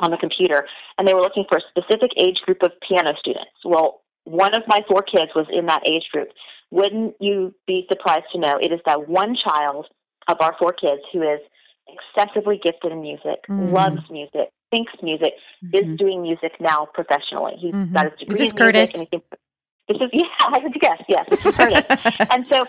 on 0.00 0.10
the 0.10 0.16
computer. 0.16 0.66
And 0.96 1.08
they 1.08 1.14
were 1.14 1.22
looking 1.22 1.44
for 1.48 1.58
a 1.58 1.62
specific 1.70 2.10
age 2.16 2.36
group 2.44 2.62
of 2.62 2.72
piano 2.86 3.12
students. 3.18 3.50
Well, 3.64 4.02
one 4.24 4.54
of 4.54 4.62
my 4.66 4.82
four 4.86 5.02
kids 5.02 5.32
was 5.34 5.46
in 5.50 5.66
that 5.66 5.82
age 5.86 6.04
group. 6.12 6.28
Wouldn't 6.70 7.14
you 7.20 7.54
be 7.66 7.86
surprised 7.88 8.26
to 8.32 8.38
know 8.38 8.58
it 8.60 8.72
is 8.72 8.80
that 8.84 9.08
one 9.08 9.34
child 9.42 9.86
of 10.28 10.36
our 10.40 10.54
four 10.58 10.72
kids 10.74 11.00
who 11.12 11.22
is 11.22 11.40
excessively 11.88 12.60
gifted 12.62 12.92
in 12.92 13.00
music, 13.00 13.40
Mm. 13.48 13.72
loves 13.72 14.02
music, 14.10 14.50
thinks 14.70 14.92
music, 15.02 15.34
is 15.72 15.84
Mhm. 15.86 15.96
doing 15.98 16.22
music 16.22 16.52
now 16.60 16.86
professionally. 16.92 17.56
He's 17.56 17.74
Mhm. 17.74 17.92
got 17.92 18.04
his 18.04 18.12
Is 18.14 18.18
degree 18.20 18.36
this 18.36 18.38
in 18.38 18.42
music 18.42 18.58
Curtis? 18.58 18.94
and 18.94 19.00
he 19.02 19.06
thinks- 19.06 19.26
this 19.88 19.96
is 20.00 20.10
yeah, 20.12 20.24
I 20.54 20.58
would 20.58 20.74
guess 20.74 21.02
yes, 21.08 21.28
this 21.28 21.46
is 21.46 21.56
Curtis. 21.56 21.84
and 22.32 22.46
so 22.46 22.66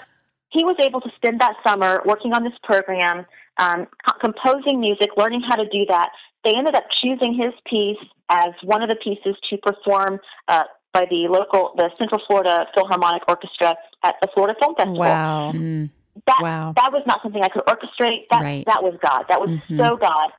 he 0.50 0.64
was 0.64 0.78
able 0.80 1.02
to 1.02 1.10
spend 1.16 1.40
that 1.42 1.56
summer 1.64 2.02
working 2.06 2.34
on 2.34 2.44
this 2.44 2.54
program, 2.64 3.26
um, 3.58 3.88
composing 4.22 4.80
music, 4.80 5.10
learning 5.18 5.42
how 5.42 5.56
to 5.56 5.68
do 5.70 5.86
that. 5.88 6.10
They 6.44 6.56
ended 6.56 6.74
up 6.76 6.86
choosing 7.02 7.34
his 7.34 7.54
piece 7.66 8.00
as 8.30 8.54
one 8.64 8.82
of 8.82 8.90
the 8.90 8.96
pieces 8.96 9.36
to 9.50 9.58
perform 9.58 10.20
uh, 10.48 10.64
by 10.94 11.06
the 11.10 11.28
local, 11.28 11.74
the 11.76 11.90
Central 12.00 12.22
Florida 12.26 12.66
Philharmonic 12.74 13.24
Orchestra 13.28 13.76
at 14.04 14.16
the 14.22 14.28
Florida 14.34 14.58
Film 14.60 14.74
Festival. 14.76 14.98
wow. 15.00 15.52
Mm. 15.54 15.90
That, 16.26 16.40
Wow. 16.42 16.74
that 16.76 16.92
was 16.92 17.04
not 17.06 17.22
something 17.22 17.42
I 17.44 17.50
could 17.50 17.64
orchestrate. 17.66 18.28
That 18.30 18.42
Right. 18.42 18.66
that 18.66 18.82
was 18.84 18.96
God. 19.02 19.26
That 19.30 19.40
was 19.40 19.52
Mhm. 19.52 19.78
so 19.78 19.96
God. 19.98 20.32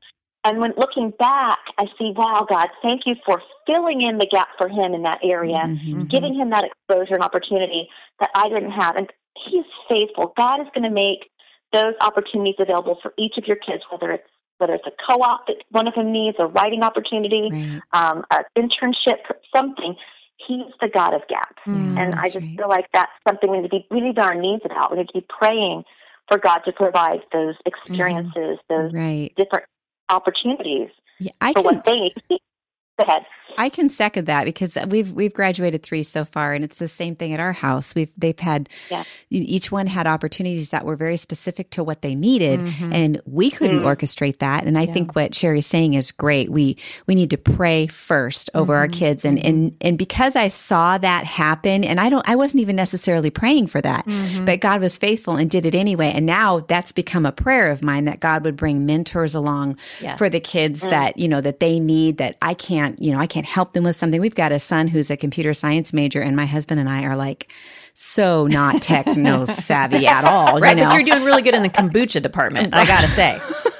And 0.44 0.58
when 0.58 0.72
looking 0.76 1.12
back, 1.18 1.58
I 1.78 1.84
see, 1.98 2.12
wow, 2.16 2.46
God, 2.48 2.68
thank 2.82 3.02
you 3.04 3.14
for 3.26 3.42
filling 3.66 4.00
in 4.00 4.18
the 4.18 4.26
gap 4.30 4.48
for 4.56 4.68
him 4.68 4.94
in 4.94 5.02
that 5.02 5.18
area, 5.22 5.68
Mhm. 5.68 6.08
giving 6.10 6.34
him 6.34 6.50
that 6.50 6.64
exposure 6.64 7.14
and 7.14 7.22
opportunity 7.22 7.88
that 8.20 8.30
I 8.34 8.48
didn't 8.48 8.70
have. 8.70 8.96
And 8.96 9.12
he's 9.36 9.66
faithful. 9.88 10.32
God 10.36 10.60
is 10.60 10.68
going 10.74 10.84
to 10.84 10.90
make 10.90 11.30
those 11.72 11.94
opportunities 12.00 12.56
available 12.58 12.96
for 13.02 13.12
each 13.18 13.36
of 13.36 13.46
your 13.46 13.56
kids, 13.56 13.84
whether 13.90 14.10
it's 14.12 14.28
whether 14.58 14.74
it's 14.74 14.86
a 14.86 14.92
co-op 15.06 15.46
that 15.46 15.56
one 15.70 15.88
of 15.88 15.94
them 15.94 16.12
needs, 16.12 16.36
a 16.38 16.46
writing 16.46 16.82
opportunity, 16.82 17.48
Right. 17.50 17.80
um, 17.94 18.26
an 18.30 18.44
internship, 18.58 19.16
something. 19.50 19.96
He's 20.36 20.70
the 20.82 20.88
God 20.88 21.14
of 21.14 21.26
gaps. 21.28 21.62
Mm, 21.66 21.98
and 21.98 22.14
I 22.16 22.28
just 22.28 22.44
right. 22.44 22.56
feel 22.58 22.68
like 22.68 22.86
that's 22.92 23.10
something 23.26 23.50
we 23.50 23.58
need 23.58 23.70
to 23.70 23.76
be 23.76 23.86
we 23.90 24.00
need 24.02 24.16
to 24.16 24.20
our 24.20 24.34
needs 24.34 24.62
about. 24.66 24.90
We 24.90 24.98
need 24.98 25.08
to 25.08 25.20
be 25.20 25.26
praying 25.28 25.84
for 26.28 26.38
God 26.38 26.60
to 26.66 26.72
provide 26.72 27.20
those 27.32 27.54
experiences, 27.64 28.58
those 28.68 28.92
Right. 28.92 29.32
different 29.36 29.64
opportunities 30.10 30.90
Yeah, 31.18 31.32
I 31.40 31.52
for 31.52 31.62
can 31.62 31.64
what 31.76 31.84
they 31.84 32.00
need 32.00 32.14
to 32.14 32.22
see. 32.28 32.38
Go 32.38 32.49
ahead. 33.00 33.22
I 33.58 33.68
can 33.68 33.88
second 33.88 34.26
that 34.26 34.44
because 34.44 34.78
we've 34.88 35.10
we've 35.12 35.34
graduated 35.34 35.82
three 35.82 36.04
so 36.04 36.24
far, 36.24 36.54
and 36.54 36.64
it's 36.64 36.78
the 36.78 36.86
same 36.88 37.16
thing 37.16 37.34
at 37.34 37.40
our 37.40 37.52
house. 37.52 37.94
We've 37.96 38.10
they've 38.16 38.38
had 38.38 38.68
Yeah. 38.90 39.02
each 39.28 39.70
one 39.72 39.86
had 39.88 40.06
opportunities 40.06 40.70
that 40.70 40.86
were 40.86 40.94
very 40.96 41.16
specific 41.16 41.68
to 41.70 41.82
what 41.84 42.00
they 42.00 42.14
needed, 42.14 42.60
Mhm. 42.60 42.94
and 42.94 43.20
we 43.26 43.50
couldn't 43.50 43.80
Mm. 43.80 43.84
orchestrate 43.84 44.38
that. 44.38 44.64
And 44.64 44.78
I 44.78 44.82
Yeah. 44.82 44.92
think 44.92 45.14
what 45.16 45.34
Sherry's 45.34 45.66
saying 45.66 45.94
is 45.94 46.10
great. 46.12 46.50
We 46.50 46.76
we 47.06 47.14
need 47.16 47.30
to 47.30 47.36
pray 47.36 47.88
first 47.88 48.50
over 48.54 48.76
our 48.76 48.86
Mhm. 48.88 48.92
kids, 48.92 49.24
and 49.24 49.44
and 49.44 49.72
and 49.80 49.98
because 49.98 50.36
I 50.36 50.48
saw 50.48 50.96
that 50.98 51.24
happen, 51.24 51.82
and 51.84 52.00
I 52.00 52.08
don't 52.08 52.26
I 52.28 52.36
wasn't 52.36 52.60
even 52.60 52.76
necessarily 52.76 53.30
praying 53.30 53.66
for 53.66 53.80
that, 53.80 54.06
Mhm. 54.06 54.46
but 54.46 54.60
God 54.60 54.80
was 54.80 54.96
faithful 54.96 55.34
and 55.34 55.50
did 55.50 55.66
it 55.66 55.74
anyway. 55.74 56.12
And 56.14 56.24
now 56.24 56.60
that's 56.68 56.92
become 56.92 57.26
a 57.26 57.32
prayer 57.32 57.70
of 57.70 57.82
mine 57.82 58.04
that 58.04 58.20
God 58.20 58.44
would 58.44 58.56
bring 58.56 58.86
mentors 58.86 59.34
along 59.34 59.76
Yeah. 60.00 60.14
for 60.16 60.30
the 60.30 60.40
kids 60.40 60.82
Mm. 60.82 60.90
that, 60.90 61.18
you 61.18 61.28
know, 61.28 61.40
that 61.40 61.60
they 61.60 61.78
need 61.80 62.18
that 62.18 62.36
I 62.40 62.54
can't, 62.54 62.89
you 62.98 63.12
know, 63.12 63.18
I 63.18 63.26
can't 63.26 63.46
help 63.46 63.72
them 63.72 63.84
with 63.84 63.96
something. 63.96 64.20
We've 64.20 64.34
got 64.34 64.52
a 64.52 64.60
son 64.60 64.88
who's 64.88 65.10
a 65.10 65.16
computer 65.16 65.52
science 65.54 65.92
major 65.92 66.20
and 66.20 66.36
my 66.36 66.46
husband 66.46 66.80
and 66.80 66.88
I 66.88 67.04
are 67.04 67.16
like 67.16 67.52
so 67.94 68.46
not 68.46 68.82
techno 68.82 69.44
savvy 69.46 70.06
at 70.06 70.24
all. 70.24 70.58
Right, 70.58 70.76
you 70.76 70.82
know? 70.82 70.90
but 70.90 70.94
you're 70.94 71.04
doing 71.04 71.24
really 71.24 71.42
good 71.42 71.54
in 71.54 71.62
the 71.62 71.68
kombucha 71.68 72.22
department. 72.22 72.74
I 72.74 72.86
gotta 72.86 73.08
say, 73.08 73.40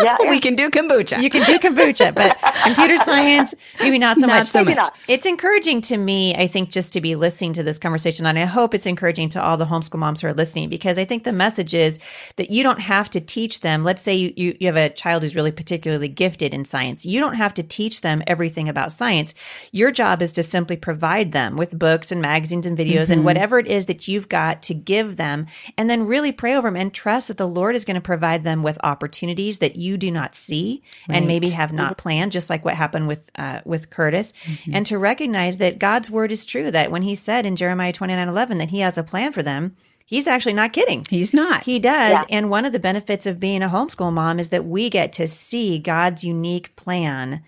Yeah, 0.00 0.16
we 0.28 0.40
can 0.40 0.54
do 0.54 0.70
kombucha. 0.70 1.22
you 1.22 1.30
can 1.30 1.44
do 1.44 1.58
kombucha, 1.58 2.14
but 2.14 2.36
computer 2.64 2.96
science 3.04 3.54
maybe 3.80 3.98
not 3.98 4.18
so 4.18 4.26
Not 4.26 4.36
much. 4.36 4.46
so 4.46 4.64
much. 4.64 4.76
not. 4.76 4.96
It's 5.08 5.26
encouraging 5.26 5.80
to 5.82 5.96
me, 5.96 6.34
I 6.34 6.46
think, 6.46 6.70
just 6.70 6.92
to 6.92 7.00
be 7.00 7.14
listening 7.14 7.52
to 7.54 7.62
this 7.62 7.78
conversation. 7.78 8.26
And 8.26 8.38
I 8.38 8.44
hope 8.44 8.74
it's 8.74 8.86
encouraging 8.86 9.28
to 9.30 9.42
all 9.42 9.56
the 9.56 9.66
homeschool 9.66 9.98
moms 9.98 10.20
who 10.20 10.28
are 10.28 10.34
listening 10.34 10.68
because 10.68 10.98
I 10.98 11.04
think 11.04 11.24
the 11.24 11.32
message 11.32 11.74
is 11.74 11.98
that 12.36 12.50
you 12.50 12.62
don't 12.62 12.80
have 12.80 13.10
to 13.10 13.20
teach 13.20 13.60
them. 13.60 13.84
Let's 13.84 14.02
say 14.02 14.14
you, 14.14 14.32
you, 14.36 14.56
you 14.60 14.66
have 14.66 14.76
a 14.76 14.90
child 14.90 15.22
who's 15.22 15.36
really 15.36 15.52
particularly 15.52 16.08
gifted 16.08 16.52
in 16.54 16.64
science. 16.64 17.06
You 17.06 17.20
don't 17.20 17.34
have 17.34 17.54
to 17.54 17.62
teach 17.62 18.00
them 18.00 18.22
everything 18.26 18.68
about 18.68 18.92
science. 18.92 19.34
Your 19.72 19.90
job 19.90 20.22
is 20.22 20.32
to 20.32 20.42
simply 20.42 20.76
provide 20.76 21.32
them 21.32 21.56
with 21.56 21.78
books 21.78 22.12
and 22.12 22.20
magazines 22.20 22.66
and 22.66 22.76
videos 22.76 23.10
and 23.10 23.18
mm-hmm. 23.18 23.24
whatever 23.24 23.58
it 23.58 23.66
is 23.66 23.86
that 23.86 24.08
you've 24.08 24.28
got 24.28 24.62
to 24.62 24.74
give 24.74 25.16
them. 25.16 25.46
And 25.76 25.88
then 25.88 26.06
really 26.06 26.32
pray 26.32 26.54
over 26.54 26.68
them 26.68 26.76
and 26.76 26.92
trust 26.92 27.28
that 27.28 27.36
the 27.36 27.48
Lord 27.48 27.74
is 27.74 27.84
going 27.84 27.94
to 27.94 28.00
provide 28.00 28.42
them 28.42 28.62
with 28.62 28.78
opportunities 28.82 29.58
that 29.58 29.76
you 29.76 29.87
do 29.96 30.10
not 30.10 30.34
see 30.34 30.82
and 31.08 31.26
maybe 31.26 31.50
have 31.50 31.72
not 31.72 31.96
planned, 31.98 32.32
just 32.32 32.50
like 32.50 32.64
what 32.64 32.74
happened 32.74 33.08
with 33.08 33.30
uh, 33.36 33.60
with 33.64 33.90
Curtis, 33.90 34.32
and 34.72 34.84
to 34.86 34.98
recognize 34.98 35.58
that 35.58 35.78
God's 35.78 36.10
word 36.10 36.32
is 36.32 36.44
true. 36.44 36.70
That 36.70 36.90
when 36.90 37.02
He 37.02 37.14
said 37.14 37.46
in 37.46 37.56
Jeremiah 37.56 37.92
twenty 37.92 38.14
nine 38.14 38.28
eleven 38.28 38.58
that 38.58 38.70
He 38.70 38.80
has 38.80 38.98
a 38.98 39.02
plan 39.02 39.32
for 39.32 39.42
them, 39.42 39.76
He's 40.04 40.26
actually 40.26 40.54
not 40.54 40.72
kidding. 40.72 41.04
He's 41.08 41.32
not. 41.34 41.64
He 41.64 41.78
does. 41.78 42.12
Yeah. 42.12 42.24
And 42.30 42.50
one 42.50 42.64
of 42.64 42.72
the 42.72 42.78
benefits 42.78 43.26
of 43.26 43.38
being 43.38 43.62
a 43.62 43.68
homeschool 43.68 44.12
mom 44.12 44.38
is 44.38 44.48
that 44.50 44.64
we 44.64 44.88
get 44.90 45.12
to 45.14 45.28
see 45.28 45.78
God's 45.78 46.24
unique 46.24 46.74
plan 46.76 47.42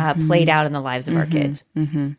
uh, 0.00 0.14
played 0.14 0.48
out 0.48 0.64
in 0.66 0.72
the 0.72 0.80
lives 0.80 1.08
of 1.08 1.16
our 1.16 1.26
kids. 1.26 1.64
hmm 1.74 2.12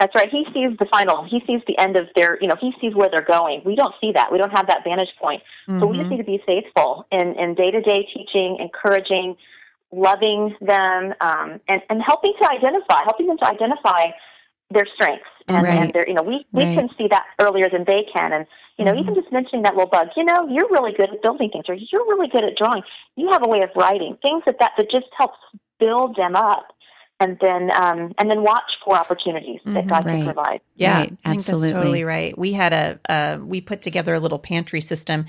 That's 0.00 0.14
right. 0.14 0.28
He 0.30 0.44
sees 0.54 0.76
the 0.78 0.86
final. 0.86 1.24
He 1.24 1.40
sees 1.46 1.60
the 1.66 1.76
end 1.76 1.96
of 1.96 2.06
their. 2.14 2.38
You 2.40 2.48
know, 2.48 2.56
he 2.60 2.72
sees 2.80 2.94
where 2.94 3.10
they're 3.10 3.20
going. 3.20 3.62
We 3.64 3.74
don't 3.74 3.94
see 4.00 4.12
that. 4.12 4.30
We 4.30 4.38
don't 4.38 4.50
have 4.50 4.66
that 4.68 4.84
vantage 4.84 5.10
point. 5.20 5.42
So 5.80 5.86
we 5.86 5.96
just 5.98 6.10
need 6.10 6.18
to 6.18 6.24
be 6.24 6.40
faithful 6.46 7.06
in 7.10 7.34
in 7.38 7.54
day 7.54 7.70
to 7.70 7.80
day 7.80 8.08
teaching, 8.14 8.58
encouraging, 8.60 9.36
loving 9.92 10.54
them, 10.60 11.14
um, 11.20 11.60
and 11.68 11.82
and 11.90 12.00
helping 12.02 12.32
to 12.38 12.48
identify, 12.48 13.02
helping 13.04 13.26
them 13.26 13.38
to 13.38 13.44
identify 13.46 14.10
their 14.70 14.86
strengths 14.94 15.24
and, 15.48 15.64
Right. 15.64 15.78
and 15.78 15.92
their 15.92 16.06
you 16.06 16.14
know 16.14 16.22
we 16.22 16.46
we 16.52 16.64
Right. 16.64 16.74
can 16.74 16.88
see 16.98 17.08
that 17.08 17.24
earlier 17.38 17.70
than 17.70 17.84
they 17.84 18.04
can 18.12 18.32
and 18.34 18.46
you 18.76 18.84
know 18.84 18.94
even 18.94 19.14
just 19.14 19.32
mentioning 19.32 19.62
that 19.62 19.74
little 19.74 19.88
bug 19.88 20.08
you 20.14 20.22
know 20.24 20.46
you're 20.46 20.68
really 20.68 20.92
good 20.92 21.10
at 21.10 21.22
building 21.22 21.50
things 21.50 21.64
or 21.68 21.74
you're 21.74 22.04
really 22.06 22.28
good 22.28 22.44
at 22.44 22.54
drawing 22.54 22.82
you 23.16 23.28
have 23.30 23.42
a 23.42 23.46
way 23.46 23.62
of 23.62 23.70
writing 23.74 24.18
things 24.20 24.42
that 24.44 24.58
that, 24.58 24.72
that 24.76 24.90
just 24.90 25.06
helps 25.16 25.38
build 25.80 26.16
them 26.16 26.36
up 26.36 26.74
and 27.20 27.36
then 27.40 27.70
um 27.70 28.14
and 28.18 28.30
then 28.30 28.42
watch 28.42 28.70
for 28.84 28.96
opportunities 28.96 29.60
that 29.66 29.86
god 29.88 30.04
Right. 30.04 30.16
can 30.16 30.24
provide 30.24 30.60
Yeah, 30.76 30.94
Right, 30.94 31.02
I 31.02 31.06
think 31.06 31.18
that's 31.22 31.48
absolutely. 31.48 31.72
totally 31.72 32.04
right. 32.04 32.36
We 32.38 32.52
had 32.52 32.72
a 32.72 33.00
uh, 33.08 33.38
we 33.44 33.60
put 33.60 33.82
together 33.82 34.14
a 34.14 34.20
little 34.20 34.38
pantry 34.38 34.80
system. 34.80 35.26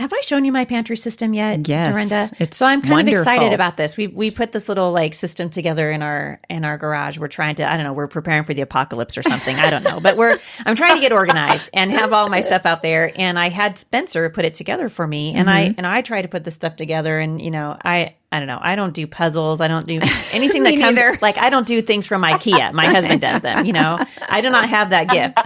Have 0.00 0.12
I 0.12 0.20
shown 0.20 0.44
you 0.44 0.52
my 0.52 0.64
pantry 0.64 0.96
system 0.96 1.34
yet, 1.34 1.66
Yes, 1.68 1.92
Dorinda? 1.92 2.30
it's 2.38 2.56
so 2.56 2.66
I'm 2.66 2.82
kind 2.82 2.92
wonderful. 2.92 3.18
of 3.18 3.26
excited 3.26 3.52
about 3.52 3.76
this. 3.76 3.96
We 3.96 4.06
we 4.06 4.30
put 4.30 4.52
this 4.52 4.68
little 4.68 4.92
like 4.92 5.12
system 5.12 5.50
together 5.50 5.90
in 5.90 6.02
our 6.02 6.40
in 6.48 6.64
our 6.64 6.78
garage. 6.78 7.18
We're 7.18 7.26
trying 7.26 7.56
to 7.56 7.68
I 7.68 7.76
don't 7.76 7.82
know. 7.84 7.92
We're 7.92 8.06
preparing 8.06 8.44
for 8.44 8.54
the 8.54 8.62
apocalypse 8.62 9.18
or 9.18 9.22
something. 9.24 9.56
I 9.56 9.70
don't 9.70 9.82
know, 9.82 9.98
but 9.98 10.16
we're 10.16 10.38
I'm 10.64 10.76
trying 10.76 10.94
to 10.94 11.00
get 11.00 11.10
organized 11.10 11.68
and 11.74 11.90
have 11.90 12.12
all 12.12 12.28
my 12.28 12.42
stuff 12.42 12.64
out 12.64 12.80
there. 12.82 13.10
And 13.16 13.36
I 13.40 13.48
had 13.48 13.76
Spencer 13.76 14.30
put 14.30 14.44
it 14.44 14.54
together 14.54 14.88
for 14.88 15.04
me, 15.04 15.34
and 15.34 15.50
I 15.50 15.62
Mm-hmm. 15.70 15.74
and 15.78 15.86
I 15.86 16.00
try 16.02 16.22
to 16.22 16.28
put 16.28 16.44
this 16.44 16.54
stuff 16.54 16.76
together. 16.76 17.18
And 17.18 17.42
you 17.42 17.50
know, 17.50 17.76
I 17.84 18.14
I 18.30 18.40
don't 18.40 18.46
know. 18.46 18.58
I 18.60 18.76
don't 18.76 18.92
do 18.92 19.06
puzzles. 19.06 19.60
I 19.60 19.68
don't 19.68 19.86
do 19.86 20.00
anything 20.32 20.62
that 20.64 20.78
comes 20.78 20.96
neither. 20.96 21.18
like 21.22 21.38
I 21.38 21.48
don't 21.48 21.66
do 21.66 21.80
things 21.80 22.06
from 22.06 22.22
IKEA. 22.22 22.72
My 22.74 22.86
husband 22.86 23.22
does 23.22 23.40
them. 23.40 23.64
You 23.64 23.72
know, 23.72 23.98
I 24.28 24.42
do 24.42 24.50
not 24.50 24.68
have 24.68 24.90
that 24.90 25.08
gift. 25.08 25.38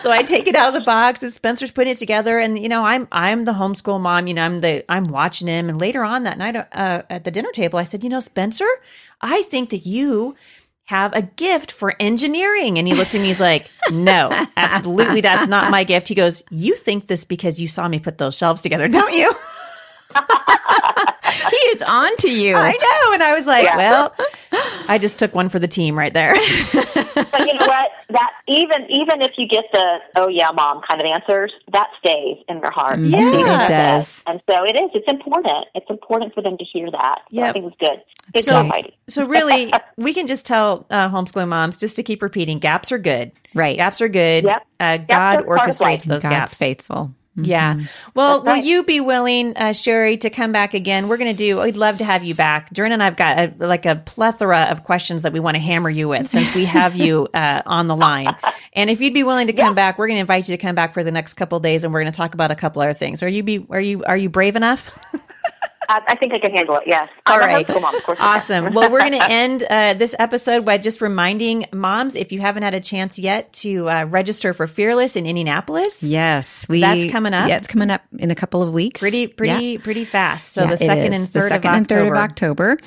So 0.00 0.10
I 0.10 0.22
take 0.22 0.46
it 0.46 0.54
out 0.54 0.68
of 0.68 0.74
the 0.74 0.84
box, 0.84 1.22
and 1.22 1.30
Spencer's 1.32 1.70
putting 1.70 1.92
it 1.92 1.98
together. 1.98 2.38
And 2.38 2.58
you 2.58 2.68
know, 2.68 2.84
I'm 2.84 3.08
I'm 3.12 3.44
the 3.44 3.52
homeschool 3.52 4.00
mom. 4.00 4.26
You 4.26 4.34
know, 4.34 4.42
I'm 4.42 4.60
the 4.60 4.84
I'm 4.90 5.04
watching 5.04 5.48
him. 5.48 5.68
And 5.68 5.78
later 5.78 6.02
on 6.02 6.22
that 6.22 6.38
night 6.38 6.56
uh, 6.56 7.02
at 7.10 7.24
the 7.24 7.30
dinner 7.30 7.50
table, 7.52 7.78
I 7.78 7.84
said, 7.84 8.02
you 8.02 8.08
know, 8.08 8.20
Spencer, 8.20 8.68
I 9.20 9.42
think 9.42 9.68
that 9.70 9.84
you 9.84 10.34
have 10.84 11.14
a 11.14 11.22
gift 11.22 11.70
for 11.70 11.94
engineering. 12.00 12.78
And 12.78 12.88
he 12.88 12.94
looked 12.94 13.14
at 13.14 13.20
me. 13.20 13.28
He's 13.28 13.38
like, 13.38 13.70
no, 13.92 14.30
absolutely, 14.56 15.20
that's 15.20 15.46
not 15.46 15.70
my 15.70 15.84
gift. 15.84 16.08
He 16.08 16.14
goes, 16.14 16.42
you 16.50 16.74
think 16.74 17.06
this 17.06 17.24
because 17.24 17.60
you 17.60 17.68
saw 17.68 17.86
me 17.86 18.00
put 18.00 18.18
those 18.18 18.34
shelves 18.34 18.60
together, 18.60 18.88
don't 18.88 19.12
you? 19.14 19.32
he 21.50 21.56
is 21.56 21.82
on 21.82 22.16
to 22.18 22.30
you. 22.30 22.54
I 22.56 22.72
know. 22.72 23.12
And 23.14 23.22
I 23.22 23.34
was 23.34 23.46
like, 23.46 23.64
Yeah. 23.64 23.76
well, 23.76 24.14
I 24.88 24.98
just 24.98 25.18
took 25.18 25.34
one 25.34 25.48
for 25.48 25.58
the 25.58 25.68
team 25.68 25.96
right 25.98 26.12
there. 26.12 26.34
but 26.74 27.40
you 27.46 27.54
know 27.54 27.66
what 27.66 27.90
that 28.10 28.30
even 28.48 28.84
even 28.90 29.22
if 29.22 29.32
you 29.38 29.46
get 29.46 29.64
the 29.72 29.98
oh 30.16 30.26
yeah 30.28 30.50
mom 30.52 30.80
kind 30.86 31.00
of 31.00 31.06
answers 31.06 31.52
that 31.72 31.86
stays 31.98 32.38
in 32.48 32.56
their 32.60 32.70
heart 32.72 32.98
Mhm, 32.98 33.40
Yeah. 33.40 33.64
it 33.64 33.68
does. 33.68 34.22
and 34.26 34.40
so 34.46 34.64
it 34.64 34.74
is 34.76 34.90
it's 34.94 35.06
important 35.06 35.66
it's 35.76 35.88
important 35.88 36.34
for 36.34 36.42
them 36.42 36.58
to 36.58 36.64
hear 36.64 36.90
that 36.90 37.18
so 37.30 37.36
Yep. 37.36 37.48
i 37.48 37.52
think 37.52 37.64
it's 37.66 37.76
good 37.78 38.02
good 38.34 38.44
So- 38.44 38.52
job 38.52 38.66
heidi 38.72 38.96
So 39.08 39.24
really, 39.26 39.72
we 39.96 40.12
can 40.12 40.26
just 40.26 40.44
tell 40.46 40.86
uh, 40.90 41.08
homeschooling 41.08 41.48
moms 41.48 41.76
just 41.76 41.94
to 41.96 42.02
keep 42.02 42.22
repeating: 42.22 42.58
gaps 42.58 42.90
are 42.92 42.98
good. 42.98 43.32
Right. 43.54 43.76
Gaps 43.76 44.00
are 44.00 44.08
good. 44.08 44.44
Yep. 44.44 44.66
Uh, 44.78 44.96
God 44.98 45.38
are 45.40 45.42
part 45.44 45.68
of 45.68 45.74
orchestrates 45.76 46.04
those 46.04 46.22
God's 46.22 46.32
gaps. 46.34 46.58
faithful. 46.58 47.12
Yeah. 47.36 47.80
Well, 48.14 48.40
That's 48.40 48.46
right. 48.46 48.58
will 48.58 48.68
you 48.68 48.84
be 48.84 49.00
willing, 49.00 49.56
uh, 49.56 49.72
Sherry, 49.72 50.16
to 50.18 50.30
come 50.30 50.52
back 50.52 50.74
again? 50.74 51.08
We're 51.08 51.16
going 51.16 51.30
to 51.30 51.36
do. 51.36 51.60
We'd 51.60 51.76
love 51.76 51.98
to 51.98 52.04
have 52.04 52.24
you 52.24 52.34
back. 52.34 52.72
Durin 52.72 52.92
and 52.92 53.02
I've 53.02 53.16
got 53.16 53.38
a, 53.38 53.54
like 53.66 53.86
a 53.86 53.96
plethora 53.96 54.62
of 54.64 54.84
questions 54.84 55.22
that 55.22 55.32
we 55.32 55.40
want 55.40 55.54
to 55.54 55.60
hammer 55.60 55.88
you 55.88 56.08
with 56.08 56.28
since 56.28 56.52
we 56.54 56.64
have 56.64 56.96
you 56.96 57.28
uh, 57.34 57.62
on 57.66 57.86
the 57.86 57.96
line. 57.96 58.34
And 58.72 58.90
if 58.90 59.00
you'd 59.00 59.14
be 59.14 59.22
willing 59.22 59.46
to 59.46 59.52
come 59.52 59.74
back, 59.74 59.98
we're 59.98 60.08
going 60.08 60.16
to 60.16 60.22
invite 60.22 60.48
you 60.48 60.56
to 60.56 60.60
come 60.60 60.74
back 60.74 60.92
for 60.92 61.04
the 61.04 61.12
next 61.12 61.34
couple 61.34 61.56
of 61.56 61.62
days, 61.62 61.84
and 61.84 61.92
we're 61.92 62.02
going 62.02 62.12
to 62.12 62.16
talk 62.16 62.34
about 62.34 62.50
a 62.50 62.56
couple 62.56 62.82
other 62.82 62.94
things. 62.94 63.22
Are 63.22 63.28
you 63.28 63.42
be? 63.42 63.66
Are 63.70 63.80
you? 63.80 64.04
Are 64.04 64.16
you 64.16 64.28
brave 64.28 64.56
enough? 64.56 64.90
I, 65.90 66.12
I 66.12 66.16
think 66.16 66.32
i 66.32 66.38
can 66.38 66.50
handle 66.52 66.76
it 66.76 66.84
yes 66.86 67.08
All 67.26 67.34
I'm 67.34 67.40
right. 67.40 67.66
homeschool 67.66 67.82
mom, 67.82 67.94
of 67.94 68.02
course 68.04 68.18
Awesome. 68.20 68.72
Well, 68.74 68.90
we're 68.90 69.00
going 69.00 69.12
to 69.20 69.30
end 69.30 69.64
uh, 69.68 69.94
this 69.94 70.14
episode 70.18 70.64
by 70.64 70.78
just 70.78 71.00
reminding 71.00 71.66
moms 71.72 72.14
if 72.16 72.32
you 72.32 72.40
haven't 72.40 72.62
had 72.62 72.74
a 72.74 72.80
chance 72.80 73.18
yet 73.18 73.52
to 73.64 73.88
uh, 73.88 74.04
register 74.04 74.52
for 74.54 74.66
Fearless 74.66 75.16
in 75.16 75.26
Indianapolis. 75.26 76.02
Yes, 76.02 76.66
we. 76.68 76.80
That's 76.80 77.10
coming 77.10 77.34
up? 77.34 77.48
Yeah, 77.48 77.56
it's 77.56 77.66
coming 77.68 77.90
up 77.90 78.02
in 78.18 78.30
a 78.30 78.34
couple 78.34 78.62
of 78.62 78.72
weeks. 78.72 79.00
Pretty, 79.00 79.26
pretty, 79.26 79.64
Yeah. 79.64 79.80
pretty 79.82 80.04
fast. 80.04 80.52
So 80.52 80.62
Yeah, 80.62 80.66
the 80.68 80.74
it 80.74 80.78
second 80.86 81.12
is. 81.12 81.20
and 81.20 81.28
The 81.28 81.40
third 81.40 81.48
second 81.50 81.70
of 81.70 81.76
and 81.76 81.84
October. 81.86 82.00
third 82.02 82.12
of 82.12 82.16
October. 82.30 82.78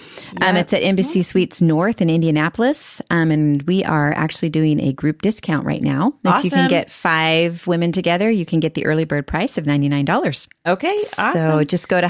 Um, 0.41 0.55
it's 0.57 0.73
at 0.73 0.83
Embassy 0.83 1.23
Suites 1.23 1.61
North 1.61 2.01
in 2.01 2.09
Indianapolis, 2.09 3.01
um, 3.09 3.31
and 3.31 3.61
we 3.63 3.83
are 3.83 4.13
actually 4.13 4.49
doing 4.49 4.79
a 4.79 4.93
group 4.93 5.21
discount 5.21 5.65
right 5.65 5.81
now. 5.81 6.13
If 6.23 6.43
you 6.45 6.51
can 6.51 6.69
get 6.69 6.89
five 6.89 7.65
women 7.67 7.91
together, 7.91 8.29
you 8.29 8.45
can 8.45 8.59
get 8.59 8.73
the 8.75 8.85
early 8.85 9.05
bird 9.05 9.27
price 9.27 9.57
of 9.57 9.65
ninety 9.65 9.89
nine 9.89 10.05
dollars. 10.05 10.47
Okay, 10.65 10.97
awesome. 11.17 11.41
So 11.59 11.63
just 11.63 11.89
go 11.89 11.99
to 11.99 12.07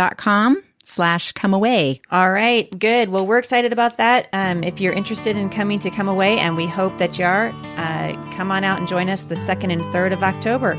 HeidiSt.John.com 0.00 0.62
slash 0.82 1.32
come 1.32 1.54
away. 1.54 2.00
All 2.10 2.32
right, 2.32 2.68
good. 2.78 3.10
Well, 3.10 3.26
we're 3.26 3.38
excited 3.38 3.72
about 3.72 3.98
that. 3.98 4.28
Um, 4.32 4.64
if 4.64 4.80
you're 4.80 4.92
interested 4.92 5.36
in 5.36 5.48
coming 5.50 5.78
to 5.80 5.90
Come 5.90 6.08
Away, 6.08 6.38
and 6.38 6.56
we 6.56 6.66
hope 6.66 6.98
that 6.98 7.18
you 7.18 7.24
are, 7.24 7.52
uh, 7.76 8.34
come 8.34 8.50
on 8.50 8.64
out 8.64 8.78
and 8.78 8.88
join 8.88 9.08
us 9.08 9.24
the 9.24 9.36
second 9.36 9.70
and 9.70 9.82
third 9.92 10.12
of 10.12 10.22
October. 10.22 10.74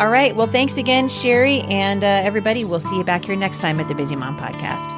All 0.00 0.08
right. 0.08 0.34
Well, 0.34 0.48
thanks 0.48 0.76
again, 0.76 1.08
Sherry, 1.08 1.60
and 1.62 2.02
uh, 2.02 2.06
everybody. 2.06 2.64
We'll 2.64 2.80
see 2.80 2.96
you 2.96 3.04
back 3.04 3.24
here 3.24 3.36
next 3.36 3.60
time 3.60 3.78
at 3.78 3.86
the 3.86 3.94
Busy 3.94 4.16
Mom 4.16 4.36
Podcast. 4.38 4.90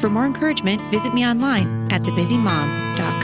For 0.00 0.08
more 0.08 0.26
encouragement, 0.26 0.80
visit 0.92 1.12
me 1.12 1.26
online 1.26 1.90
at 1.90 2.02
thebusymom.com. 2.02 3.23